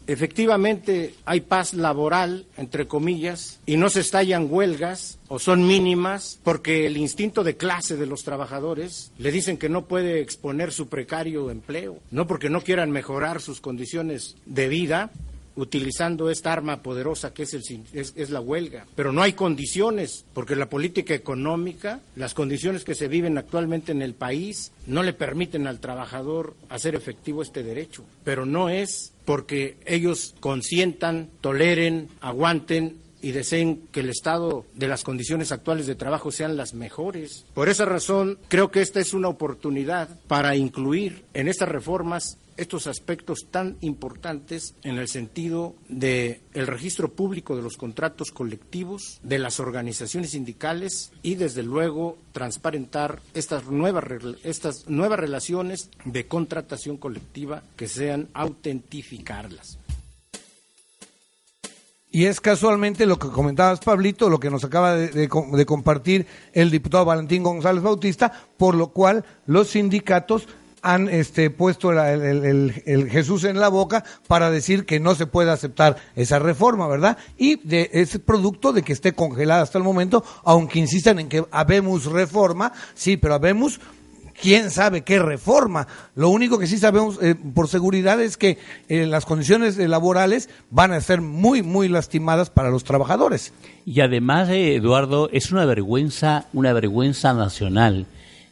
[0.07, 6.87] Efectivamente, hay paz laboral, entre comillas, y no se estallan huelgas o son mínimas porque
[6.87, 11.51] el instinto de clase de los trabajadores le dicen que no puede exponer su precario
[11.51, 15.11] empleo, no porque no quieran mejorar sus condiciones de vida,
[15.57, 18.87] utilizando esta arma poderosa que es, el, es, la huelga.
[18.95, 24.03] Pero no hay condiciones, porque la política económica, las condiciones que se viven actualmente en
[24.03, 28.05] el país, no le permiten al trabajador hacer efectivo este derecho.
[28.25, 35.03] Pero no es porque ellos consientan, toleren, aguanten y deseen que el estado de las
[35.03, 37.47] condiciones actuales de trabajo sean las mejores.
[37.55, 42.87] Por esa razón, creo que esta es una oportunidad para incluir en estas reformas estos
[42.87, 49.39] aspectos tan importantes en el sentido de el registro público de los contratos colectivos, de
[49.39, 54.05] las organizaciones sindicales y desde luego transparentar estas nuevas
[54.45, 59.79] estas nuevas relaciones de contratación colectiva que sean autentificarlas.
[62.15, 65.27] Y es casualmente lo que comentabas, Pablito, lo que nos acaba de,
[65.67, 70.47] compartir el diputado Valentín González Bautista, por lo cual los sindicatos
[70.81, 75.97] han este, puesto el, Jesús en la boca para decir que no se puede aceptar
[76.15, 77.19] esa reforma, ¿verdad?
[77.37, 81.45] Y de ese producto de que esté congelada hasta el momento, aunque insistan en que
[81.51, 83.81] habemos reforma, sí, pero habemos
[84.45, 85.89] quién sabe qué reforma.
[86.15, 88.59] Lo único que sí sabemos eh, por seguridad es que
[88.91, 93.55] eh, las condiciones laborales van a ser muy, muy lastimadas para los trabajadores.
[93.87, 98.05] Y además, eh, Eduardo, es una vergüenza, una vergüenza nacional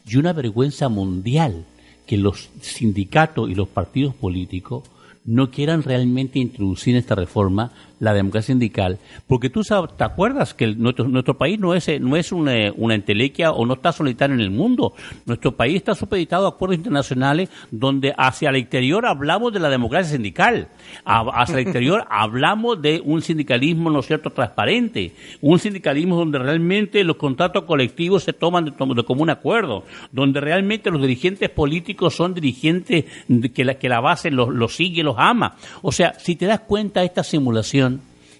[0.07, 1.67] y una vergüenza mundial
[2.07, 4.85] que los sindicatos y los partidos políticos
[5.27, 7.71] no quieran realmente introducir esta reforma
[8.03, 12.17] la democracia sindical, porque tú sabes, te acuerdas que nuestro, nuestro país no es, no
[12.17, 14.95] es una, una, entelequia o no está solitario en el mundo.
[15.25, 20.17] Nuestro país está supeditado a acuerdos internacionales donde hacia el exterior hablamos de la democracia
[20.17, 20.67] sindical,
[21.05, 27.05] hacia el exterior hablamos de un sindicalismo, ¿no es cierto?, transparente, un sindicalismo donde realmente
[27.05, 32.35] los contratos colectivos se toman de, de común acuerdo, donde realmente los dirigentes políticos son
[32.35, 33.05] dirigentes
[33.55, 35.55] que la, que la base los, los sigue, los ama.
[35.83, 37.92] O sea, si te das cuenta, esta simulación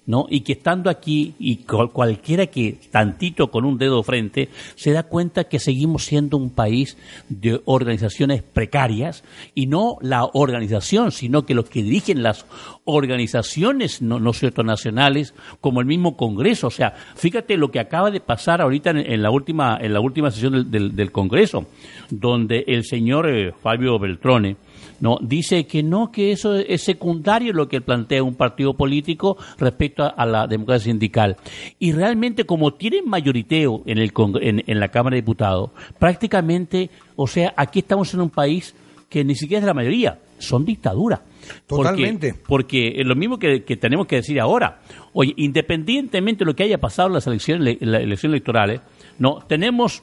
[0.05, 0.25] ¿no?
[0.29, 5.45] Y que estando aquí, y cualquiera que tantito con un dedo frente, se da cuenta
[5.45, 6.97] que seguimos siendo un país
[7.29, 9.23] de organizaciones precarias,
[9.55, 12.45] y no la organización, sino que los que dirigen las
[12.85, 16.67] organizaciones no, no cierto nacionales, como el mismo Congreso.
[16.67, 20.31] O sea, fíjate lo que acaba de pasar ahorita en, la última, en la última
[20.31, 21.65] sesión del, del, Congreso,
[22.09, 24.57] donde el señor eh, Fabio Beltrone,
[25.03, 30.01] no dice que no, que eso es secundario lo que plantea un partido político respecto
[30.05, 31.35] a, la democracia sindical.
[31.77, 37.53] Y realmente, como tienen mayoriteo en, el, en, la Cámara de Diputados, prácticamente, o sea,
[37.57, 38.73] aquí estamos en un país
[39.09, 41.19] que ni siquiera es la mayoría, son dictaduras.
[41.67, 42.33] Totalmente.
[42.47, 44.79] Porque, es lo mismo que, tenemos que decir ahora.
[45.11, 48.79] Oye, independientemente de lo que haya pasado en las elecciones, las elecciones electorales,
[49.19, 50.01] no, tenemos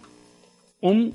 [0.83, 1.15] un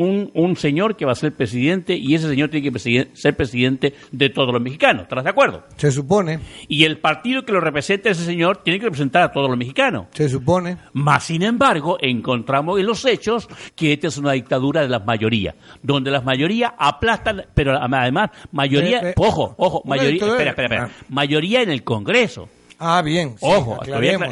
[0.00, 2.78] un, un, señor que va a ser presidente y ese señor tiene que
[3.12, 5.02] ser presidente de todos los mexicanos.
[5.02, 5.64] ¿Estás de acuerdo?
[5.76, 6.40] Se supone.
[6.68, 10.06] Y el partido que lo representa ese señor tiene que representar a todos los mexicanos.
[10.12, 10.78] Se supone.
[10.94, 15.54] Más sin embargo, encontramos en los hechos que esta es una dictadura de las mayorías,
[15.82, 20.84] donde las mayorías aplastan, pero además, mayoría, eh, eh, ojo, ojo, mayoría, espera, espera, espera,
[20.84, 21.04] ah.
[21.10, 22.48] mayoría en el Congreso.
[22.82, 23.36] Ah, bien.
[23.40, 23.78] Ojo,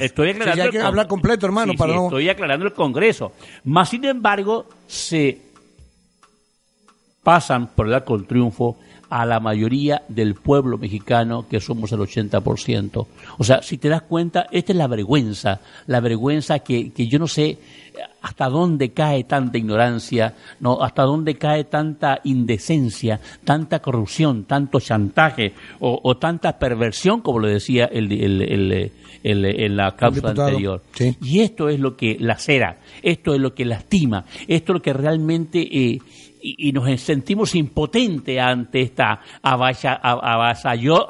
[0.00, 0.62] estoy, aclarando.
[0.62, 2.04] hay que hablar completo, hermano, para no...
[2.04, 3.32] Estoy aclarando el Congreso.
[3.64, 5.47] Más sin embargo, se
[7.28, 8.78] pasan por el arco del triunfo
[9.10, 13.06] a la mayoría del pueblo mexicano, que somos el 80%.
[13.36, 17.18] O sea, si te das cuenta, esta es la vergüenza, la vergüenza que, que yo
[17.18, 17.58] no sé
[18.22, 25.52] hasta dónde cae tanta ignorancia, no, hasta dónde cae tanta indecencia, tanta corrupción, tanto chantaje
[25.80, 28.90] o, tanta perversión, como lo decía el, el,
[29.22, 30.82] en la causa anterior.
[31.22, 34.94] Y esto es lo que lacera, esto es lo que lastima, esto es lo que
[34.94, 35.98] realmente eh,
[36.56, 41.06] y, nos sentimos impotentes ante esta avasallador,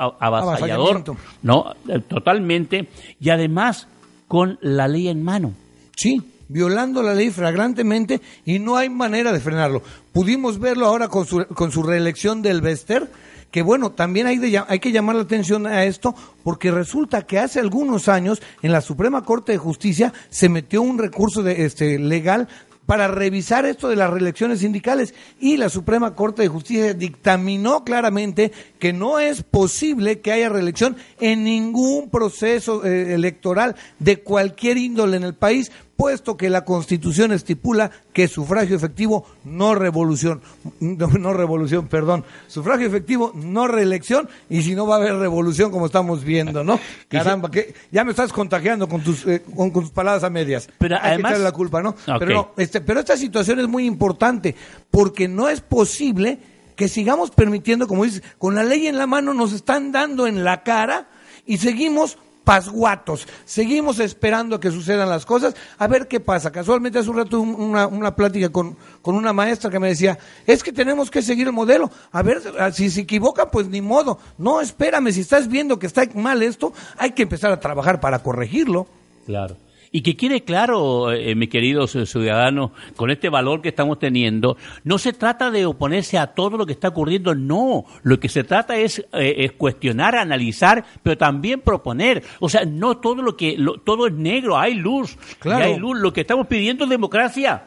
[1.42, 1.74] ¿no?
[2.08, 2.88] Totalmente,
[3.20, 3.88] y además
[4.26, 5.52] con la ley en mano.
[5.96, 9.82] Sí, violando la ley flagrantemente y no hay manera de frenarlo.
[10.12, 13.08] Pudimos verlo ahora con su, con su reelección del Bester,
[13.50, 17.38] que bueno, también hay, de, hay que llamar la atención a esto, porque resulta que
[17.38, 21.98] hace algunos años en la Suprema Corte de Justicia se metió un recurso de, este,
[21.98, 22.48] legal
[22.88, 25.12] para revisar esto de las reelecciones sindicales.
[25.38, 30.96] Y la Suprema Corte de Justicia dictaminó claramente que no es posible que haya reelección
[31.20, 37.32] en ningún proceso eh, electoral de cualquier índole en el país puesto que la Constitución
[37.32, 40.40] estipula que sufragio efectivo no revolución,
[40.78, 45.86] no, revolución, perdón, sufragio efectivo no reelección y si no va a haber revolución como
[45.86, 46.78] estamos viendo, ¿no?
[47.08, 50.68] Caramba, que ya me estás contagiando con tus eh, con, tus palabras a medias.
[50.78, 51.96] Pero Hay además que la culpa, ¿no?
[52.20, 54.54] Pero este, pero esta situación es muy importante
[54.92, 56.38] porque no es posible
[56.76, 60.44] que sigamos permitiendo, como dices, con la ley en la mano nos están dando en
[60.44, 61.08] la cara
[61.44, 63.28] y seguimos pasguatos.
[63.44, 66.50] Seguimos esperando que sucedan las cosas, a ver qué pasa.
[66.50, 70.62] Casualmente hace un rato una, una plática con, con una maestra que me decía, es
[70.62, 71.90] que tenemos que seguir el modelo.
[72.10, 72.40] A ver,
[72.72, 74.18] si se equivoca, pues ni modo.
[74.38, 78.20] No, espérame, si estás viendo que está mal esto, hay que empezar a trabajar para
[78.20, 78.86] corregirlo.
[79.26, 79.54] Claro.
[79.90, 84.98] Y que quede claro, eh, mi querido ciudadano, con este valor que estamos teniendo, no
[84.98, 87.84] se trata de oponerse a todo lo que está ocurriendo, no.
[88.02, 92.22] Lo que se trata es, eh, cuestionar, analizar, pero también proponer.
[92.40, 95.16] O sea, no todo lo que, todo es negro, hay luz.
[95.38, 95.64] Claro.
[95.64, 95.98] hay luz.
[95.98, 97.62] Lo que estamos pidiendo es democracia.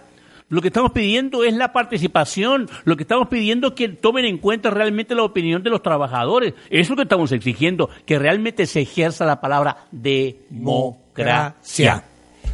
[0.51, 4.37] Lo que estamos pidiendo es la participación, lo que estamos pidiendo es que tomen en
[4.37, 6.53] cuenta realmente la opinión de los trabajadores.
[6.69, 12.03] Eso es lo que estamos exigiendo, que realmente se ejerza la palabra democracia.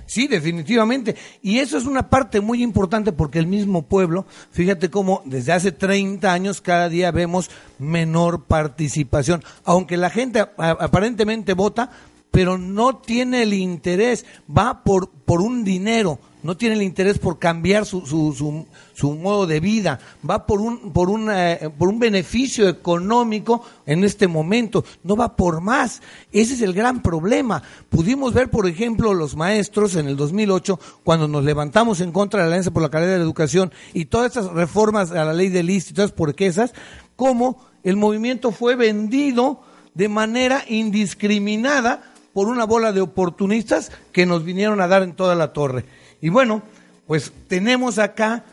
[0.07, 1.15] Sí, definitivamente.
[1.41, 5.73] Y eso es una parte muy importante porque el mismo pueblo, fíjate cómo desde hace
[5.73, 9.43] 30 años cada día vemos menor participación.
[9.65, 11.91] Aunque la gente aparentemente vota,
[12.31, 17.39] pero no tiene el interés, va por, por un dinero, no tiene el interés por
[17.39, 22.69] cambiar su, su, su, modo de vida, va por un, por, eh, por un beneficio
[22.69, 26.01] económico en este momento, no va por más.
[26.31, 27.61] Ese es el gran problema.
[27.89, 32.45] Pudimos ver, por ejemplo, los maestros en el 2008, cuando nos levantamos en contra de
[32.45, 35.49] la Alianza por la Calidad de la Educación y todas estas reformas a la ley
[35.49, 36.73] de list y todas porquesas,
[37.17, 39.63] cómo el movimiento fue vendido
[39.95, 45.35] de manera indiscriminada por una bola de oportunistas que nos vinieron a dar en toda
[45.35, 45.96] la torre.
[46.21, 46.61] Y bueno,
[47.05, 48.43] pues tenemos acá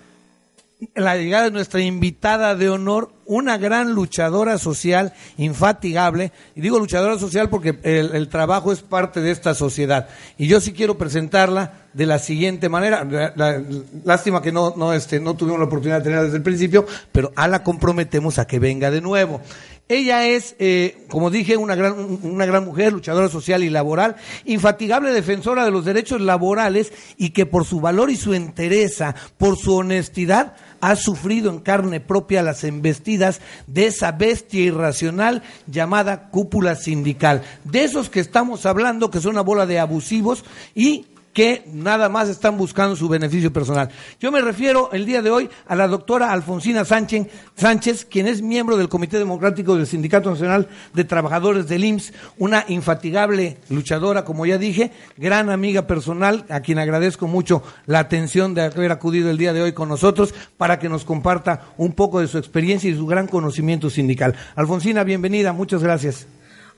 [0.94, 7.18] la llegada de nuestra invitada de honor, una gran luchadora social infatigable, y digo luchadora
[7.18, 10.08] social porque el, trabajo es parte de esta sociedad.
[10.36, 13.06] Y yo sí quiero presentarla de la siguiente manera.
[14.04, 17.32] lástima que no, no, este, no tuvimos la oportunidad de tenerla desde el principio, pero
[17.36, 19.40] a la comprometemos a que venga de nuevo.
[19.86, 24.16] Ella es, eh, como dije, una gran, una gran mujer, luchadora social y laboral,
[24.46, 29.58] infatigable defensora de los derechos laborales y que por su valor y su entereza, por
[29.58, 36.76] su honestidad, ha sufrido en carne propia las embestidas de esa bestia irracional llamada cúpula
[36.76, 37.42] sindical.
[37.64, 42.28] De esos que estamos hablando, que son una bola de abusivos y que nada más
[42.28, 43.90] están buscando su beneficio personal.
[44.20, 47.26] Yo me refiero el día de hoy a la doctora Alfonsina Sánchez,
[47.56, 52.64] Sánchez, quien es miembro del Comité Democrático del Sindicato Nacional de Trabajadores del IMSS, una
[52.68, 58.62] infatigable luchadora, como ya dije, gran amiga personal, a quien agradezco mucho la atención de
[58.62, 62.28] haber acudido el día de hoy con nosotros para que nos comparta un poco de
[62.28, 64.36] su experiencia y su gran conocimiento sindical.
[64.54, 66.28] Alfonsina, bienvenida, muchas gracias.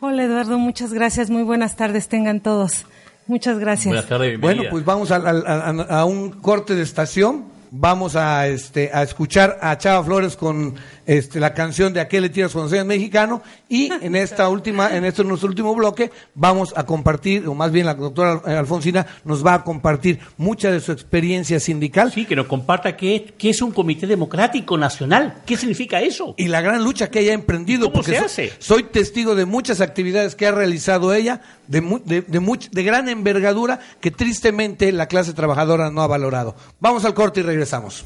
[0.01, 2.87] Hola Eduardo, muchas gracias, muy buenas tardes tengan todos.
[3.27, 3.87] Muchas gracias.
[3.87, 7.45] Buenas tardes, Bueno, pues vamos a, a- a- a un corte de estación.
[7.73, 10.77] Vamos a, este, a escuchar a Chava Flores con
[11.07, 15.05] este, la canción de Aquel le tiras cuando seas mexicano y en esta última, en
[15.05, 19.55] este nuestro último bloque vamos a compartir, o más bien la doctora Alfonsina nos va
[19.55, 23.71] a compartir mucha de su experiencia sindical Sí, que nos comparta qué, qué es un
[23.73, 25.43] comité democrático nacional.
[25.47, 26.35] ¿Qué significa eso?
[26.37, 27.83] y la gran lucha que ella ha emprendido.
[27.87, 28.53] ¿Cómo porque se hace?
[28.59, 32.83] soy testigo de muchas actividades que ha realizado ella, de, mu- de, de much- de
[32.83, 36.57] gran envergadura, que tristemente la clase trabajadora no ha valorado.
[36.81, 38.05] Vamos al corte y regresamos.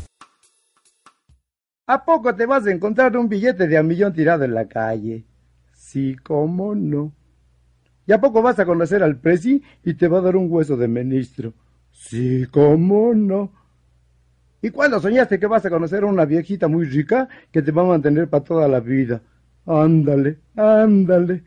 [1.90, 5.24] ¿A poco te vas a encontrar un billete de a millón tirado en la calle?
[5.72, 7.12] Sí, cómo no.
[8.06, 10.76] ¿Y a poco vas a conocer al presi y te va a dar un hueso
[10.76, 11.52] de ministro?
[11.90, 13.50] Sí, cómo no.
[14.62, 17.82] ¿Y cuándo soñaste que vas a conocer a una viejita muy rica que te va
[17.82, 19.20] a mantener para toda la vida?
[19.66, 21.42] Ándale, ándale.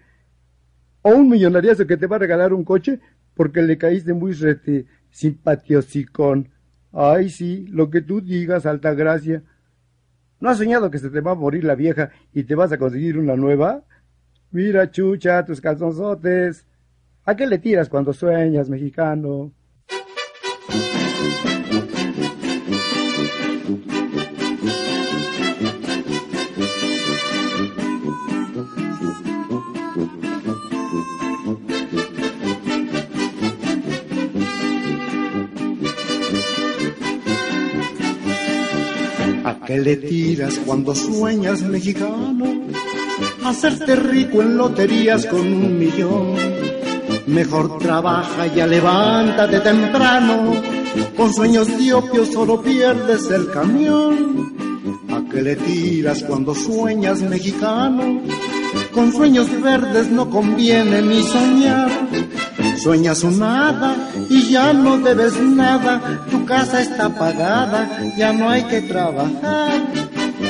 [1.04, 3.00] O un millonariazo que te va a regalar un coche
[3.34, 6.50] porque le caíste muy rete simpatiosicón.
[6.92, 9.42] Ay, sí, lo que tú digas, alta gracia.
[10.44, 12.78] ¿No has soñado que se te va a morir la vieja y te vas a
[12.78, 13.82] conseguir una nueva?
[14.52, 16.66] Mira, chucha, tus calzonzotes.
[17.24, 19.54] ¿A qué le tiras cuando sueñas, mexicano?
[39.64, 42.66] ¿A qué le tiras cuando sueñas, mexicano?
[43.46, 46.36] Hacerte rico en loterías con un millón.
[47.28, 50.52] Mejor trabaja, ya levántate temprano.
[51.16, 54.54] Con sueños diopios solo pierdes el camión.
[55.10, 58.22] ¿A qué le tiras cuando sueñas, mexicano?
[58.94, 61.90] Con sueños verdes no conviene ni soñar.
[62.82, 63.96] Sueñas un nada
[64.30, 66.20] y ya no debes nada.
[66.30, 69.82] Tu casa está pagada, ya no hay que trabajar.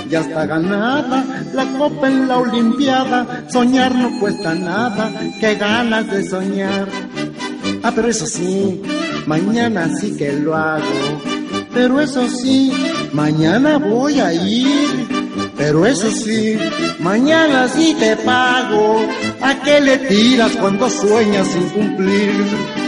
[0.09, 3.45] Ya está ganada la copa en la Olimpiada.
[3.49, 6.87] Soñar no cuesta nada, qué ganas de soñar.
[7.83, 8.81] Ah, pero eso sí,
[9.25, 10.83] mañana sí que lo hago.
[11.73, 12.71] Pero eso sí,
[13.11, 14.92] mañana voy a ir.
[15.65, 16.57] Pero eso sí,
[16.99, 18.99] mañana sí te pago.
[19.41, 22.82] ¿A qué le tiras cuando sueñas sin cumplir?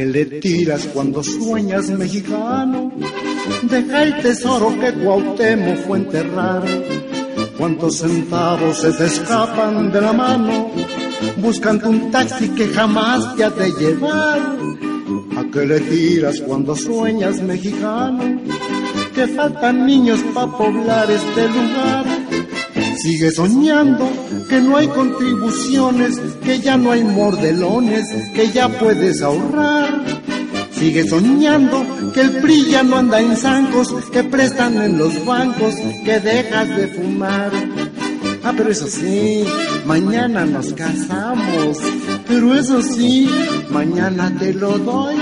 [0.00, 2.90] ¿A qué le tiras cuando sueñas mexicano?
[3.64, 6.62] Deja el tesoro que Cuauhtémoc fue enterrar.
[7.58, 10.70] ¿Cuántos centavos se te escapan de la mano?
[11.36, 14.40] Buscando un taxi que jamás te ha de llevar.
[15.36, 18.40] ¿A qué le tiras cuando sueñas mexicano?
[19.14, 22.06] Que faltan niños para poblar este lugar.
[23.02, 24.10] Sigue soñando
[24.50, 29.79] que no hay contribuciones, que ya no hay mordelones, que ya puedes ahorrar.
[30.80, 35.74] Sigue soñando que el PRI no anda en zancos, que prestan en los bancos,
[36.06, 37.52] que dejas de fumar.
[38.42, 39.44] Ah, pero eso sí,
[39.84, 41.76] mañana nos casamos.
[42.26, 43.28] Pero eso sí,
[43.68, 45.16] mañana te lo doy.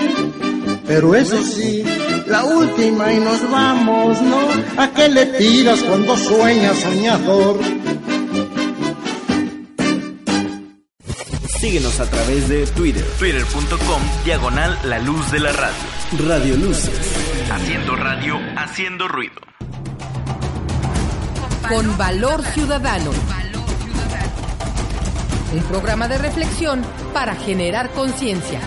[0.86, 1.82] Pero eso sí,
[2.28, 4.38] la última y nos vamos, ¿no?
[4.80, 7.59] ¿A qué le tiras cuando sueñas, soñador?
[11.68, 16.26] Síguenos a través de Twitter, twitter.com, diagonal la luz de la radio.
[16.26, 16.98] Radio Luces.
[17.52, 19.34] Haciendo radio, haciendo ruido.
[21.68, 23.10] Con Valor Ciudadano.
[25.52, 26.80] Un programa de reflexión
[27.12, 28.60] para generar conciencia.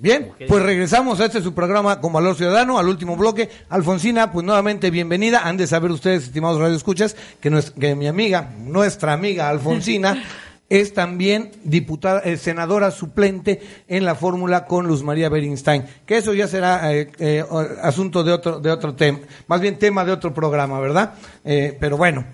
[0.00, 3.48] Bien, pues regresamos a este su programa con Valor Ciudadano, al último bloque.
[3.68, 5.40] Alfonsina, pues nuevamente bienvenida.
[5.48, 10.22] Han de saber ustedes, estimados radioescuchas, que, que mi amiga, nuestra amiga Alfonsina,
[10.68, 15.84] es también diputada, eh, senadora suplente en la fórmula con Luz María Berinstein.
[16.06, 17.44] Que eso ya será eh, eh,
[17.82, 19.18] asunto de otro, de otro tema,
[19.48, 21.14] más bien tema de otro programa, ¿verdad?
[21.44, 22.24] Eh, pero bueno.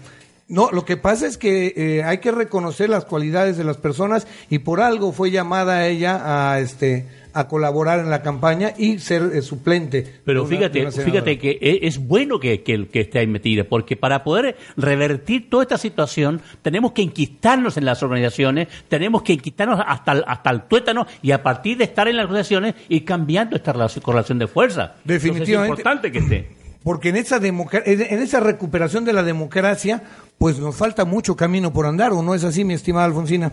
[0.46, 4.26] No, lo que pasa es que eh, hay que reconocer las cualidades de las personas
[4.50, 9.30] y por algo fue llamada ella a este a colaborar en la campaña y ser
[9.35, 10.07] eh, suplente.
[10.24, 13.97] Pero una- fíjate, fíjate que e- es bueno que, que, que esté ahí metida, porque
[13.97, 19.80] para poder revertir toda esta situación tenemos que enquistarnos en las organizaciones, tenemos que enquistarnos
[19.87, 23.57] hasta el, hasta el tuétano y a partir de estar en las organizaciones ir cambiando
[23.57, 24.95] esta relación, correlación de fuerza.
[25.05, 25.53] Definitivamente.
[25.53, 26.64] Entonces es importante que esté.
[26.85, 30.03] Porque en esa, en esa recuperación de la democracia,
[30.37, 33.53] pues nos falta mucho camino por andar, ¿o no es así, mi estimada Alfonsina?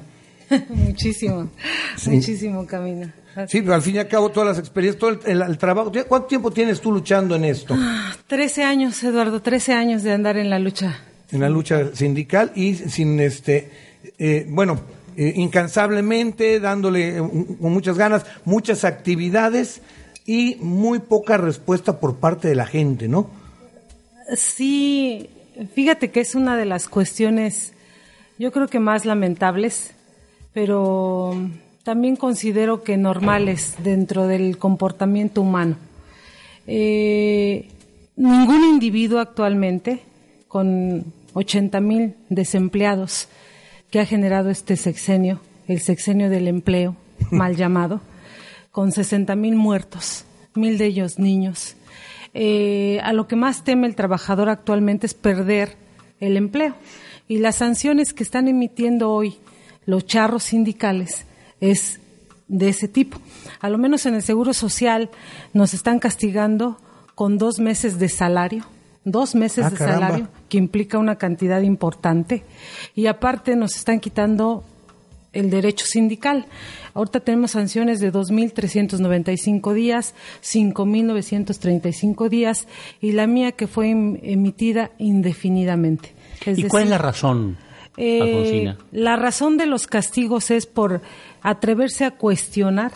[0.70, 1.50] muchísimo,
[2.08, 3.10] muchísimo camino.
[3.36, 3.58] Así.
[3.58, 5.92] Sí, pero al fin y al cabo todas las experiencias, todo el, el- el trabajo.
[6.08, 7.76] ¿Cuánto tiempo tienes tú luchando en esto?
[8.28, 11.00] 13 años, Eduardo, 13 años de andar en la lucha.
[11.32, 13.72] en la lucha sindical y sin este
[14.18, 14.82] eh, bueno
[15.16, 17.22] eh, incansablemente dándole eh,
[17.62, 19.82] con muchas ganas muchas actividades
[20.26, 23.30] y muy poca respuesta por parte de la gente no
[24.36, 25.30] Sí,
[25.76, 27.74] fíjate que es una de las cuestiones,
[28.40, 29.92] yo creo que más lamentables,
[30.54, 31.36] pero
[31.84, 35.78] también considero que normales dentro del comportamiento humano.
[36.68, 37.68] Eh,
[38.16, 40.02] ningún individuo actualmente,
[40.48, 43.28] con 80 mil desempleados
[43.90, 46.96] que ha generado este sexenio, el sexenio del empleo,
[47.32, 48.02] mal llamado,
[48.72, 51.76] con 60 mil muertos, mil de ellos niños.
[52.34, 55.76] Eh, a lo que más teme el trabajador actualmente es perder
[56.20, 56.76] el empleo.
[57.28, 59.36] Y las sanciones que están emitiendo hoy
[59.86, 61.26] los charros sindicales
[61.62, 62.00] es
[62.50, 63.18] de ese tipo.
[63.62, 65.10] A lo menos en el Seguro Social
[65.54, 66.78] nos están castigando
[67.16, 68.66] con dos meses de salario,
[69.06, 70.08] dos meses Ah, de caramba.
[70.08, 72.44] salario, que implica una cantidad importante.
[72.96, 74.66] Y aparte nos están quitando
[75.34, 76.46] el derecho sindical.
[76.94, 82.68] Ahorita tenemos sanciones de 2.395 días, 5.935 días
[83.00, 86.14] y la mía que fue em- emitida indefinidamente.
[86.46, 87.58] Es ¿Y cuál es la razón,
[87.98, 88.78] eh, Alfonsina?
[88.92, 91.02] la razón de los castigos es por
[91.42, 92.92] atreverse a cuestionar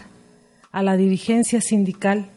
[0.71, 2.27] a la dirigencia sindical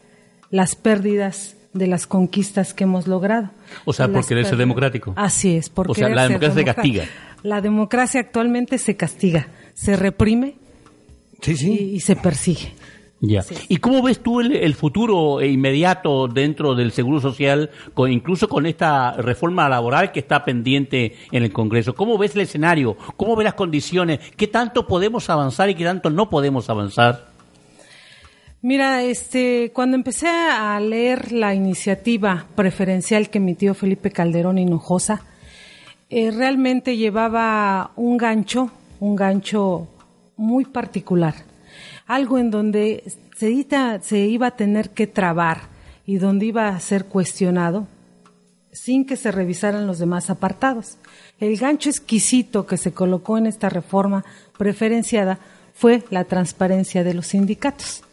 [0.49, 3.51] las pérdidas de las conquistas que hemos logrado.
[3.85, 5.13] O sea, por querer ser democrático.
[5.15, 7.05] Así es, por O sea, la democracia se castiga.
[7.43, 10.55] La democracia actualmente se castiga, se reprime
[11.41, 11.71] sí, sí.
[11.71, 12.73] Y, y se persigue.
[13.21, 13.43] Ya.
[13.67, 18.65] ¿Y cómo ves tú el, el futuro inmediato dentro del Seguro Social, con, incluso con
[18.65, 21.95] esta reforma laboral que está pendiente en el Congreso?
[21.95, 22.95] ¿Cómo ves el escenario?
[23.17, 24.19] ¿Cómo ves las condiciones?
[24.37, 27.29] ¿Qué tanto podemos avanzar y qué tanto no podemos avanzar?
[28.61, 35.21] Mira, este, cuando empecé a leer la iniciativa preferencial que emitió Felipe Calderón Hinojosa,
[36.09, 39.87] eh, realmente llevaba un gancho, un gancho
[40.35, 41.35] muy particular,
[42.09, 43.03] algo en donde
[43.37, 45.61] se, ita- se iba a tener que trabar
[46.07, 47.87] y donde iba a ser cuestionado
[48.71, 50.97] sin que se revisaran los demás apartados.
[51.39, 54.25] El gancho exquisito que se colocó en esta reforma
[54.57, 55.37] preferenciada
[55.75, 58.03] fue la transparencia de los sindicatos.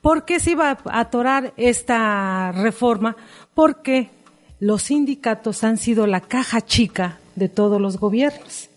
[0.00, 3.16] ¿Por qué se iba a atorar esta reforma?
[3.52, 4.10] Porque
[4.60, 8.68] los sindicatos han sido la caja chica de todos los gobiernos.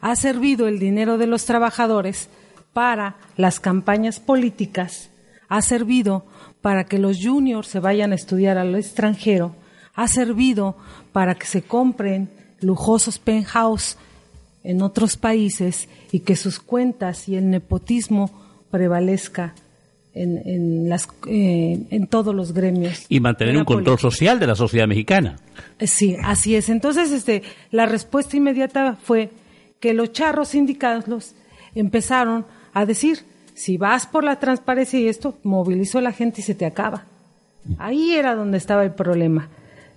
[0.00, 2.28] Ha servido el dinero de los trabajadores
[2.72, 5.10] para las campañas políticas,
[5.48, 6.24] ha servido
[6.60, 9.54] para que los juniors se vayan a estudiar al extranjero,
[9.94, 10.76] ha servido
[11.12, 13.96] para que se compren lujosos penthouse
[14.64, 18.30] en otros países y que sus cuentas y el nepotismo
[18.70, 19.54] prevalezca
[20.14, 23.06] en, en, las, eh, en todos los gremios.
[23.08, 25.36] Y mantener un control social de la sociedad mexicana.
[25.78, 26.68] eh, Sí, así es.
[26.68, 29.30] Entonces, este, la respuesta inmediata fue
[29.80, 31.34] que los charros sindicatos
[31.74, 36.44] empezaron a decir, si vas por la transparencia y esto, movilizó a la gente y
[36.44, 37.04] se te acaba.
[37.78, 39.48] Ahí era donde estaba el problema.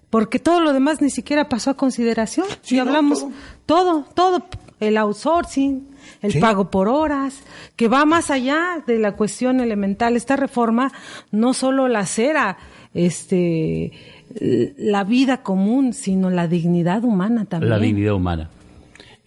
[0.09, 2.45] Porque todo lo demás ni siquiera pasó a consideración.
[2.61, 3.25] Si hablamos
[3.65, 4.45] todo, todo,
[4.79, 5.87] el outsourcing,
[6.21, 6.39] el Sí.
[6.39, 7.39] pago por horas,
[7.75, 10.15] que va más allá de la cuestión elemental.
[10.15, 10.91] Esta reforma
[11.31, 12.57] no solo lacera
[12.93, 13.91] este,
[14.77, 17.69] la vida común, sino la dignidad humana también.
[17.69, 18.49] La dignidad humana.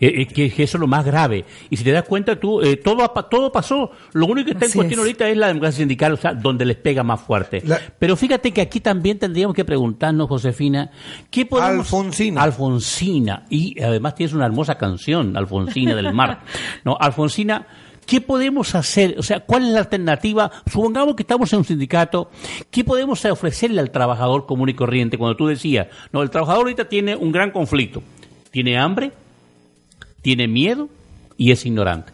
[0.01, 1.45] Eh, eh, que, que eso es lo más grave.
[1.71, 3.91] Y si te das cuenta tú, eh, todo, todo pasó.
[4.13, 5.05] Lo único que está Así en cuestión es.
[5.05, 7.63] ahorita es la democracia sindical, o sea, donde les pega más fuerte.
[7.99, 10.91] Pero fíjate que aquí también tendríamos que preguntarnos, Josefina,
[11.31, 11.87] ¿qué podemos...
[11.87, 12.43] Alfonsina.
[12.43, 13.45] Alfonsina.
[13.51, 16.43] Y además tienes una hermosa canción, Alfonsina del Mar.
[16.85, 17.67] No, Alfonsina,
[18.07, 19.17] ¿qué podemos hacer?
[19.19, 20.51] O sea, ¿cuál es la alternativa?
[20.71, 22.31] Supongamos que estamos en un sindicato,
[22.71, 25.19] ¿qué podemos ofrecerle al trabajador común y corriente?
[25.19, 28.03] Cuando tú decías, no, el trabajador ahorita tiene un gran conflicto.
[28.51, 29.13] Tiene hambre,
[30.23, 30.89] tiene miedo
[31.37, 32.13] y es ignorante.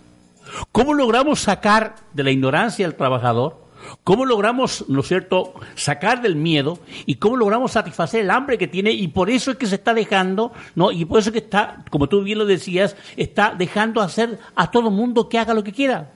[0.72, 3.64] ¿Cómo logramos sacar de la ignorancia al trabajador?
[4.02, 8.68] ¿Cómo logramos, ¿no es cierto?, sacar del miedo y cómo logramos satisfacer el hambre que
[8.68, 10.90] tiene y por eso es que se está dejando, ¿no?
[10.90, 14.70] Y por eso es que está, como tú bien lo decías, está dejando hacer a
[14.70, 16.10] todo mundo que haga lo que quiera.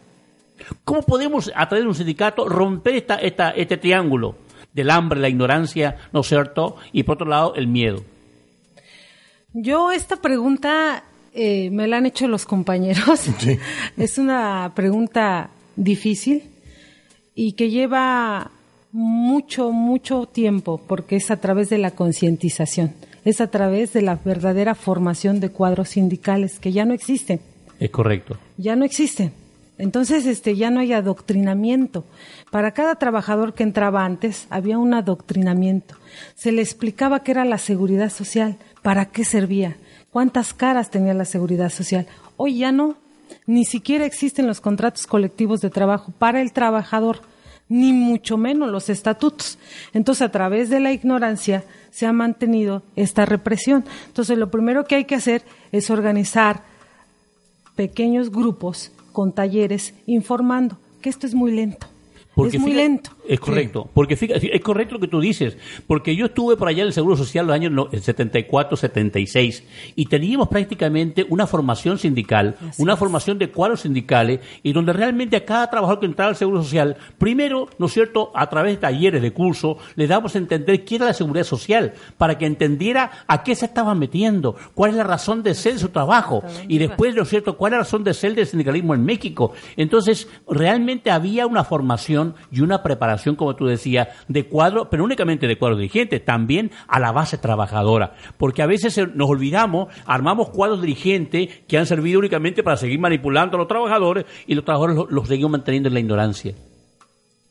[0.84, 4.36] ¿Cómo podemos, a través de un sindicato, romper esta, esta, este triángulo
[4.72, 6.76] del hambre, la ignorancia, ¿no es cierto?
[6.92, 8.02] Y por otro lado, el miedo.
[9.52, 11.04] Yo esta pregunta
[11.34, 13.22] eh, me la han hecho los compañeros.
[13.96, 16.44] es una pregunta difícil
[17.34, 18.50] y que lleva
[18.92, 24.16] mucho, mucho tiempo, porque es a través de la concientización, es a través de la
[24.16, 27.40] verdadera formación de cuadros sindicales que ya no existen.
[27.78, 28.36] Es correcto.
[28.56, 29.32] Ya no existen.
[29.78, 32.04] Entonces, este, ya no hay adoctrinamiento.
[32.50, 35.94] Para cada trabajador que entraba antes, había un adoctrinamiento.
[36.34, 39.76] Se le explicaba qué era la seguridad social, para qué servía,
[40.12, 42.06] cuántas caras tenía la seguridad social.
[42.36, 42.96] Hoy ya no.
[43.46, 47.20] Ni siquiera existen los contratos colectivos de trabajo para el trabajador,
[47.68, 49.58] ni mucho menos los estatutos.
[49.92, 53.84] Entonces, a través de la ignorancia se ha mantenido esta represión.
[54.06, 55.42] Entonces, lo primero que hay que hacer
[55.72, 56.62] es organizar
[57.76, 61.86] pequeños grupos con talleres informando que esto es muy lento.
[62.36, 63.10] es muy lento.
[63.28, 66.80] Es correcto, porque fíjate, es correcto lo que tú dices, porque yo estuve por allá
[66.80, 69.64] en el Seguro Social los años 74, 76
[69.96, 75.44] y teníamos prácticamente una formación sindical, una formación de cuadros sindicales y donde realmente a
[75.44, 79.20] cada trabajador que entraba al Seguro Social, primero, ¿no es cierto?, a través de talleres
[79.20, 83.42] de curso, le damos a entender qué era la seguridad social, para que entendiera a
[83.42, 87.14] qué se estaba metiendo, cuál es la razón de ser de su trabajo y después,
[87.14, 89.52] ¿no es cierto?, cuál es la razón de ser del sindicalismo en México.
[89.76, 95.46] Entonces, realmente había una formación y una preparación como tú decías, de cuadro, pero únicamente
[95.46, 98.14] de cuadros dirigentes, también a la base trabajadora.
[98.36, 103.56] Porque a veces nos olvidamos, armamos cuadros dirigentes que han servido únicamente para seguir manipulando
[103.56, 106.54] a los trabajadores y los trabajadores los seguimos manteniendo en la ignorancia.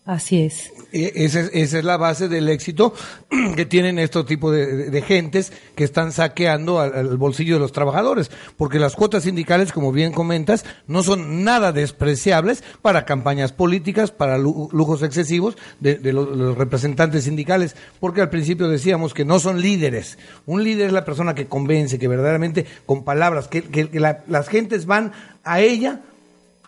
[0.08, 0.72] Así es.
[0.93, 2.93] E, esa es, esa es la base del éxito
[3.58, 8.80] que tienen estos tipos de, gentes que están saqueando al, bolsillo de los trabajadores, porque
[8.80, 15.03] las cuotas sindicales, como bien comentas, no son nada despreciables para campañas políticas, para lujos
[15.03, 20.18] excesivos de, los, representantes sindicales, porque al principio decíamos que no son líderes.
[20.45, 23.89] Un líder es la persona que convence, que verdaderamente con palabras, que,
[24.28, 25.12] las gentes van
[25.43, 25.99] a ella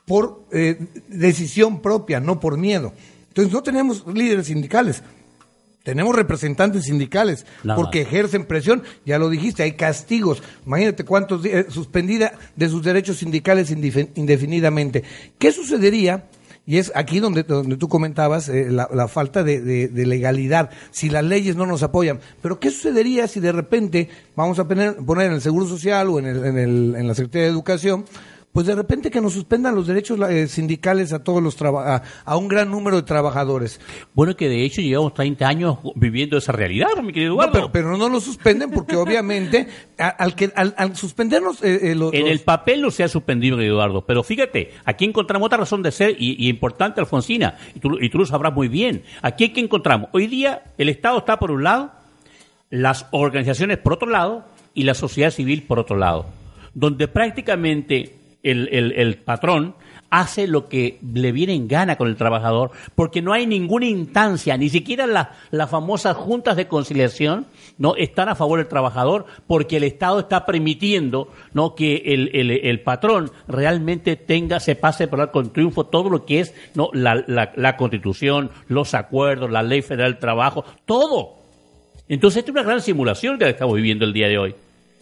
[0.05, 0.77] por eh,
[1.07, 2.91] decisión propia, no por miedo.
[3.39, 5.01] Entonces no tenemos líderes sindicales,
[5.83, 10.43] tenemos representantes sindicales porque ejercen presión, ya lo dijiste, hay castigos.
[10.65, 15.05] Imagínate cuántos días, eh, suspendida de sus derechos sindicales indefinidamente.
[15.37, 16.25] ¿Qué sucedería?
[16.65, 21.55] Y es aquí donde, donde tú comentabas eh, la, falta de, legalidad, si las leyes
[21.55, 22.19] no nos apoyan.
[22.41, 26.19] Pero ¿qué sucedería si de repente vamos a poner, poner en el Seguro Social o
[26.19, 28.03] en, el, en, el, en la Secretaría de Educación
[28.51, 32.37] pues de repente que nos suspendan los derechos eh, sindicales a todos los a, a,
[32.37, 33.79] un gran número de trabajadores.
[34.15, 37.61] Bueno, que de hecho llevamos 30 años viviendo esa realidad, mi querido Eduardo.
[37.61, 41.63] No, pero, no lo suspenden porque obviamente al, que, al, suspendernos...
[41.63, 45.45] Eh, eh, en el papel no se ha suspendido, querido Eduardo, pero fíjate, aquí encontramos
[45.45, 49.03] otra razón de ser y, importante, Alfonsina, y tú, y tú lo sabrás muy bien.
[49.21, 50.09] Aquí, ¿qué encontramos?
[50.11, 51.91] Hoy día el Estado está por un lado,
[52.71, 56.25] las organizaciones por otro lado y la sociedad civil por otro lado,
[56.73, 59.75] donde prácticamente el, el, el, patrón
[60.09, 64.57] hace lo que le viene en gana con el trabajador, porque no hay ninguna instancia,
[64.57, 65.05] ni siquiera
[65.51, 67.45] las famosas juntas de conciliación,
[67.77, 72.51] no están a favor del trabajador, porque el Estado está permitiendo no que el, el,
[72.51, 77.23] el patrón realmente tenga, se pase por con triunfo todo lo que es no la,
[77.27, 81.35] la, la Constitución, los acuerdos, la Ley Federal del Trabajo, todo.
[82.07, 84.55] Entonces, esta es una gran simulación que estamos viviendo el día de hoy.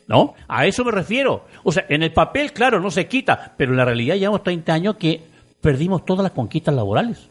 [0.07, 0.35] ¿No?
[0.47, 1.45] A eso me refiero.
[1.63, 4.73] O sea, en el papel, claro, no se quita, pero en la realidad llevamos 30
[4.73, 5.21] años que
[5.61, 7.27] perdimos todas las conquistas laborales.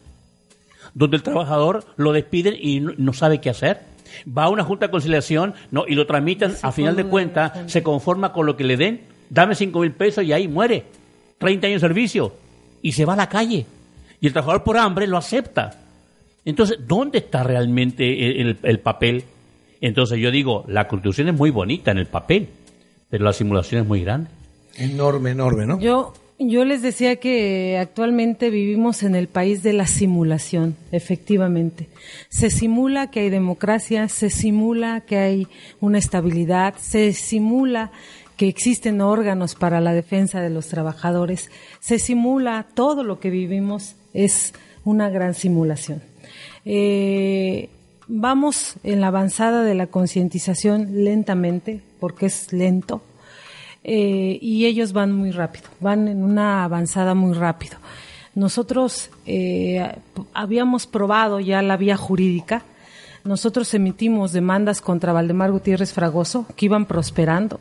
[0.93, 3.81] Donde el trabajador lo despiden y no, sabe qué hacer.
[4.25, 5.85] Va a una junta de conciliación ¿no?
[5.87, 9.55] y lo tramitan, a final de cuentas, se conforma con lo que le den, dame
[9.55, 10.85] 5 mil pesos y ahí muere.
[11.39, 12.33] 30 años de servicio
[12.81, 13.65] y se va a la calle.
[14.21, 15.79] Y el trabajador por hambre lo acepta.
[16.45, 19.25] Entonces, ¿dónde está realmente el, el papel?
[19.81, 22.49] Entonces yo digo, la constitución es muy bonita en el papel,
[23.09, 24.29] pero la simulación es muy grande.
[24.77, 25.79] Enorme, enorme, ¿no?
[25.79, 31.89] Yo, yo les decía que actualmente vivimos en el país de la simulación, efectivamente.
[32.29, 35.47] Se simula que hay democracia, se simula que hay
[35.79, 37.91] una estabilidad, se simula
[38.35, 41.49] que existen órganos para la defensa de los trabajadores.
[41.79, 44.53] Se simula todo lo que vivimos, es
[44.83, 46.03] una gran simulación.
[46.63, 47.69] Eh,
[48.07, 53.01] vamos en la avanzada de la concientización lentamente, porque es lento,
[53.83, 57.77] eh, y ellos van muy rápido, van en una avanzada muy rápido.
[58.35, 59.95] Nosotros eh,
[60.33, 62.63] habíamos probado ya la vía jurídica,
[63.23, 67.59] nosotros emitimos demandas contra Valdemar Gutiérrez Fragoso, que iban prosperando.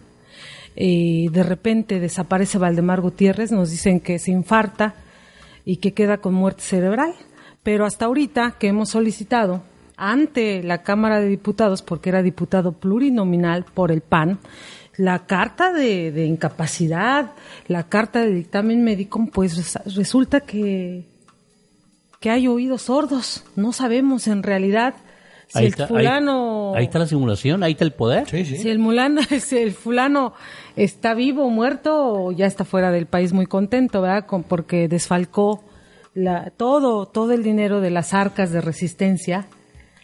[0.78, 4.94] y de repente desaparece Valdemar Gutiérrez, nos dicen que se infarta
[5.64, 7.14] y que queda con muerte cerebral.
[7.62, 9.62] Pero hasta ahorita que hemos solicitado
[9.96, 14.38] ante la Cámara de Diputados, porque era diputado plurinominal por el PAN,
[14.96, 17.32] la carta de, incapacidad,
[17.68, 21.04] la carta de dictamen médico, pues resulta que,
[22.20, 23.44] que hay oídos sordos.
[23.56, 24.94] No sabemos en realidad
[25.48, 26.74] si ahí el está, fulano...
[26.74, 28.28] Ahí, está la simulación, ahí está el poder.
[28.28, 30.32] Si el, mulano, si el fulano
[30.76, 34.26] está vivo o muerto o ya está fuera del país muy contento, ¿verdad?
[34.26, 35.62] Con, porque desfalcó
[36.14, 39.46] la, todo, todo el dinero de las arcas de resistencia,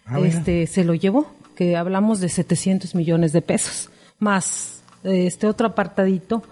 [0.07, 5.67] Ah, este, se lo llevó, que hablamos de 700 millones de pesos, más este otro
[5.67, 6.43] apartadito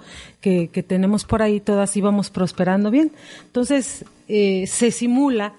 [0.41, 3.13] que, que tenemos por ahí, todas íbamos prosperando bien.
[3.47, 5.55] Entonces, eh, se simula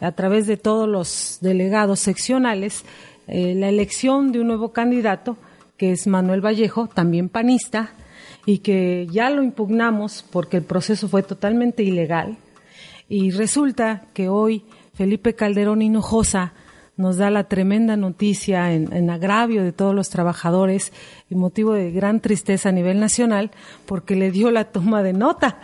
[0.00, 2.84] a través de todos los delegados seccionales
[3.26, 5.36] eh, la elección de un nuevo candidato,
[5.76, 7.92] que es Manuel Vallejo, también panista,
[8.46, 12.36] y que ya lo impugnamos porque el proceso fue totalmente ilegal.
[13.08, 14.64] Y resulta que hoy
[14.94, 16.52] Felipe Calderón Hinojosa
[16.96, 20.92] nos da la tremenda noticia en, agravio de todos los trabajadores
[21.28, 23.50] y motivo de gran tristeza a nivel nacional
[23.86, 25.58] porque le dio la toma de nota.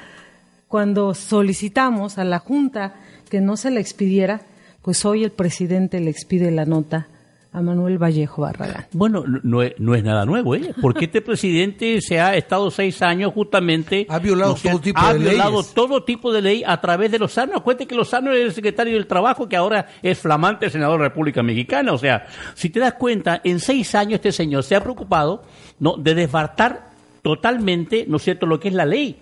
[0.66, 2.94] Cuando solicitamos a la Junta
[3.28, 4.42] que no se la expidiera,
[4.82, 7.08] pues hoy el presidente le expide la nota
[7.52, 8.86] a Manuel Vallejo Barragán.
[8.92, 10.72] Bueno, no es, no es nada nuevo, ¿eh?
[10.80, 14.06] Porque este presidente se ha estado seis años justamente...
[14.08, 15.74] Ha violado ¿no sé, todo tipo ha de violado leyes.
[15.74, 17.56] todo tipo de ley a través de Lozano.
[17.56, 21.08] Acuérdate que Lozano es el secretario del Trabajo, que ahora es flamante senador de la
[21.08, 21.92] República Mexicana.
[21.92, 25.42] O sea, si te das cuenta, en seis años este señor se ha preocupado
[25.80, 25.96] ¿no?
[25.96, 26.90] de desbartar
[27.22, 29.16] totalmente, ¿no es cierto?, lo que es la ley.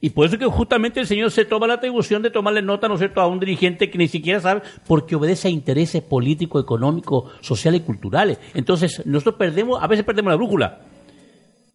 [0.00, 2.94] Y por eso que justamente el señor se toma la atribución de tomarle nota, ¿no
[2.94, 7.32] es cierto?, a un dirigente que ni siquiera sabe, porque obedece a intereses políticos, económicos,
[7.40, 8.38] sociales y culturales.
[8.54, 10.80] Entonces, nosotros perdemos, a veces perdemos la brújula.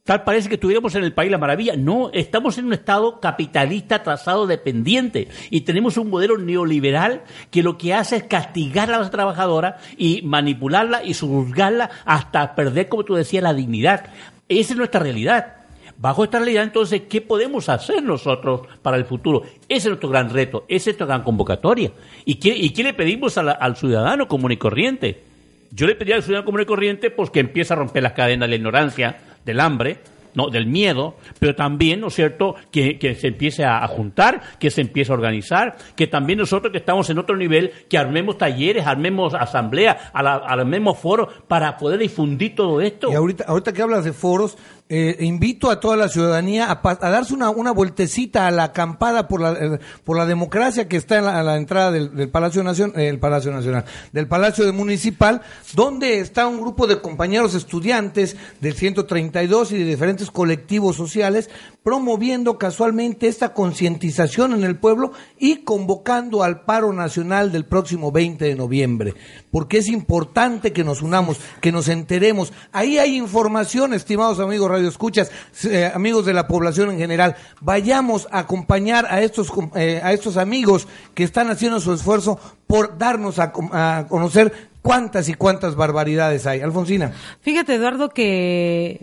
[0.05, 1.75] Tal parece que estuviéramos en el país la maravilla.
[1.75, 7.79] No, estamos en un estado capitalista trazado dependiente y tenemos un modelo neoliberal que lo
[7.79, 13.15] que hace es castigar a la trabajadora y manipularla y subjuzgarla hasta perder, como tú
[13.15, 14.11] decías, la dignidad.
[14.47, 15.64] Esa es nuestra realidad.
[15.97, 19.43] Bajo esta realidad, entonces, ¿qué podemos hacer nosotros para el futuro?
[19.69, 21.91] Ese es nuestro gran reto, esa es nuestra gran convocatoria.
[22.25, 25.23] ¿Y qué, y qué le pedimos al ciudadano común y corriente?
[25.71, 28.47] Yo le pediría al ciudadano común y corriente pues, que empiece a romper las cadenas
[28.47, 29.99] de la ignorancia, del hambre,
[30.35, 34.69] no, del miedo, pero también, ¿no es cierto?, que, que se empiece a, juntar, que
[34.69, 38.85] se empiece a organizar, que también nosotros que estamos en otro nivel, que armemos talleres,
[38.85, 43.11] armemos asambleas, armemos foros para poder difundir todo esto.
[43.11, 44.57] Y ahorita, ahorita que hablas de foros,
[44.87, 49.41] eh, invito a toda la ciudadanía a, darse una, una vueltecita a la acampada por
[49.41, 52.99] la, eh, por la democracia que está en la, a la entrada del, Palacio Nacional,
[53.01, 55.41] el Palacio Nacional, del Palacio de Municipal,
[55.73, 61.49] donde está un grupo de compañeros estudiantes del 132 y de diferentes colectivos sociales
[61.85, 68.43] promoviendo casualmente esta concientización en el pueblo y convocando al paro nacional del próximo 20
[68.43, 69.13] de noviembre,
[69.51, 72.51] porque es importante que nos unamos, que nos enteremos.
[72.71, 75.29] Ahí hay información, estimados amigos Radio Escuchas,
[75.65, 77.35] eh, amigos de la población en general.
[77.61, 82.97] Vayamos a acompañar a estos, eh, a estos amigos que están haciendo su esfuerzo por
[82.97, 86.61] darnos a, a conocer cuántas y cuántas barbaridades hay.
[86.61, 87.13] Alfonsina.
[87.41, 89.01] Fíjate, Eduardo, que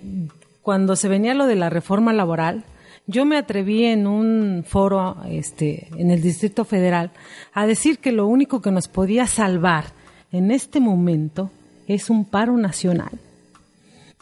[0.62, 2.64] cuando se venía lo de la reforma laboral,
[3.06, 7.10] yo me atreví en un foro este, en el Distrito Federal
[7.52, 9.86] a decir que lo único que nos podía salvar
[10.30, 11.50] en este momento
[11.88, 13.18] es un paro nacional.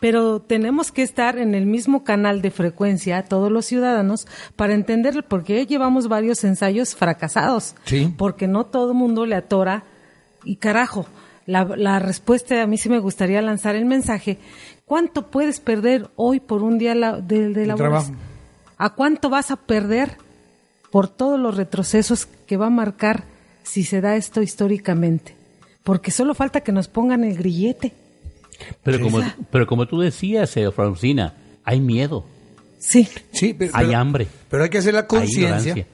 [0.01, 4.27] Pero tenemos que estar en el mismo canal de frecuencia, todos los ciudadanos,
[4.57, 7.75] para entender por qué llevamos varios ensayos fracasados.
[7.85, 8.13] Sí.
[8.17, 9.85] Porque no todo el mundo le atora.
[10.43, 11.05] Y carajo,
[11.45, 14.39] la, la respuesta a mí sí me gustaría lanzar el mensaje.
[14.91, 18.11] ¿Cuánto puedes perder hoy por un día de, de trabajo.
[18.77, 20.17] ¿A cuánto vas a perder
[20.91, 23.23] por todos los retrocesos que va a marcar
[23.63, 25.37] si se da esto históricamente?
[25.85, 27.93] Porque solo falta que nos pongan el grillete.
[28.83, 29.21] Pero, como,
[29.53, 32.25] pero como tú decías, eh, Francina, hay miedo,
[32.81, 33.07] Sí.
[33.31, 34.27] Sí, pero, hay pero- hambre.
[34.49, 35.87] pero hay que hacer la hay conciencia.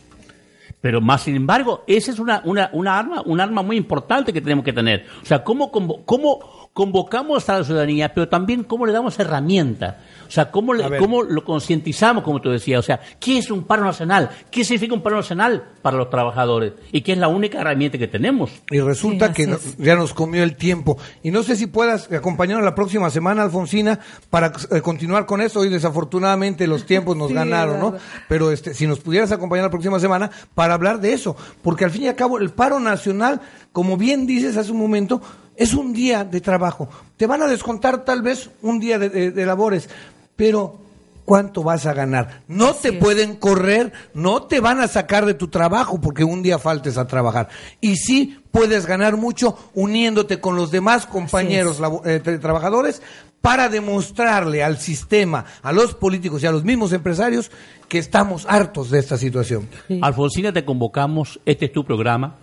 [0.80, 4.40] Pero más sin embargo, esa es una, una, una arma, un arma muy importante que
[4.40, 5.04] tenemos que tener.
[5.22, 6.40] O sea, ¿cómo, cómo, cómo,
[6.76, 9.96] convocamos a la ciudadanía, pero también cómo le damos herramientas.
[10.28, 12.80] O sea, cómo, le- cómo lo concientizamos, como tú decías.
[12.80, 14.28] O sea, ¿qué es un paro nacional?
[14.50, 16.74] ¿Qué significa un paro nacional para los trabajadores?
[16.92, 18.50] Y que es la única herramienta que tenemos.
[18.70, 20.98] Y resulta Sí, que no- ya nos comió el tiempo.
[21.22, 23.98] Y no sé si puedas acompañarnos la próxima semana, Alfonsina,
[24.28, 25.60] para eh, continuar con eso.
[25.60, 27.94] Hoy desafortunadamente los tiempos nos Sí, ganaron, ¿no?
[28.28, 31.36] Pero este, si nos pudieras acompañar la próxima semana para hablar de eso.
[31.62, 33.40] Porque al fin y al cabo el paro nacional,
[33.72, 35.22] como bien dices hace un momento,
[35.56, 36.88] es un día de trabajo.
[37.16, 39.88] Te van a descontar tal vez un día de, de- de labores,
[40.36, 40.78] pero
[41.24, 42.42] ¿cuánto vas a ganar?
[42.46, 46.58] No te pueden correr, no te van a sacar de tu trabajo porque un día
[46.58, 47.48] faltes a trabajar.
[47.80, 53.02] Y sí puedes ganar mucho uniéndote con los demás compañeros labo- eh, tra- trabajadores
[53.40, 57.50] para demostrarle al sistema, a los políticos y a los mismos empresarios
[57.88, 59.68] que estamos hartos de esta situación.
[60.02, 62.36] Alfonsina, te convocamos, este es tu programa.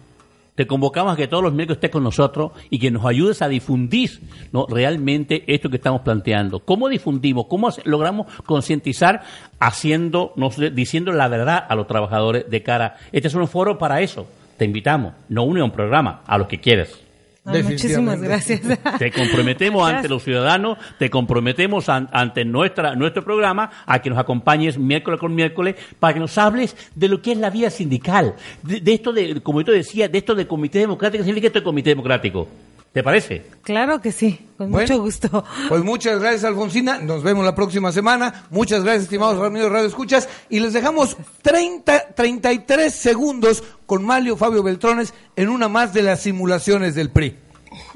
[0.56, 3.48] Te convocamos a que todos los miércoles estés con nosotros y que nos ayudes a
[3.48, 4.68] difundir ¿no?
[4.70, 6.60] realmente esto que estamos planteando.
[6.60, 7.48] ¿Cómo difundimos?
[7.48, 9.24] ¿Cómo logramos concientizar
[9.60, 12.98] haciendo, no sé, diciendo la verdad a los trabajadores de cara?
[13.12, 14.28] Este es un foro para eso.
[14.58, 17.04] Te invitamos, no une a un programa, a los que quieres.
[17.46, 18.62] Ay, muchísimas gracias.
[19.00, 24.18] Te comprometemos ante los ciudadanos, te comprometemos an- ante nuestra, nuestro programa a que nos
[24.20, 28.36] acompañes miércoles con miércoles para que nos hables de lo que es la vida sindical,
[28.62, 31.48] de, de esto de, como yo te decía, de esto de comité democrático, ¿qué significa
[31.48, 32.48] esto de comité democrático?
[32.94, 33.44] ¿Te parece?
[33.64, 35.44] Claro que sí, con Bueno, mucho gusto.
[35.68, 37.00] Pues muchas gracias, Alfonsina.
[37.00, 38.46] Nos vemos la próxima semana.
[38.52, 40.30] Muchas gracias, estimados amigos de Radio Escuchas.
[40.48, 46.22] Y les dejamos 30, 33 segundos con Mario Fabio Beltrones en una más de las
[46.22, 47.36] simulaciones del PRI.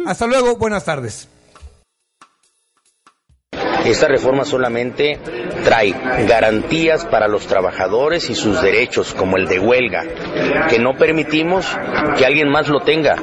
[0.04, 1.28] Hasta luego, buenas tardes.
[3.86, 5.20] Esta reforma solamente
[5.64, 5.94] trae
[6.28, 10.04] garantías para los trabajadores y sus derechos, como el de huelga,
[10.70, 11.66] que no permitimos
[12.18, 13.16] que alguien más lo tenga.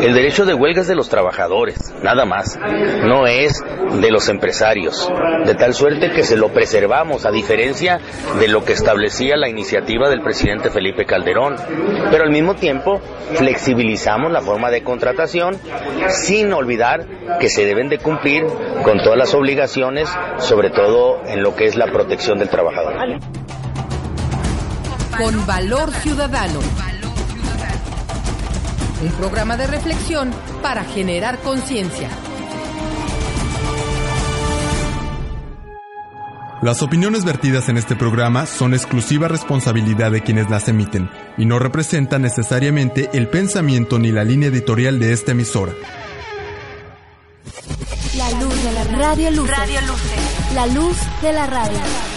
[0.00, 2.58] El derecho de huelga es de los trabajadores, nada más,
[3.04, 3.62] no es
[4.00, 5.10] de los empresarios,
[5.44, 8.00] de tal suerte que se lo preservamos, a diferencia
[8.38, 11.56] de lo que establecía la iniciativa del presidente Felipe Calderón.
[12.10, 13.00] Pero al mismo tiempo
[13.34, 15.56] flexibilizamos la forma de contratación
[16.08, 17.06] sin olvidar
[17.40, 18.44] que se deben de cumplir
[18.82, 19.95] con todas las obligaciones,
[20.38, 22.94] sobre todo en lo que es la protección del trabajador.
[25.16, 26.60] Con Valor Ciudadano.
[29.02, 30.30] Un programa de reflexión
[30.62, 32.08] para generar conciencia.
[36.62, 41.58] Las opiniones vertidas en este programa son exclusiva responsabilidad de quienes las emiten y no
[41.58, 45.72] representan necesariamente el pensamiento ni la línea editorial de esta emisora.
[48.16, 49.46] La luz de la radio.
[49.46, 50.54] Radio Luces.
[50.54, 52.15] La luz de la radio.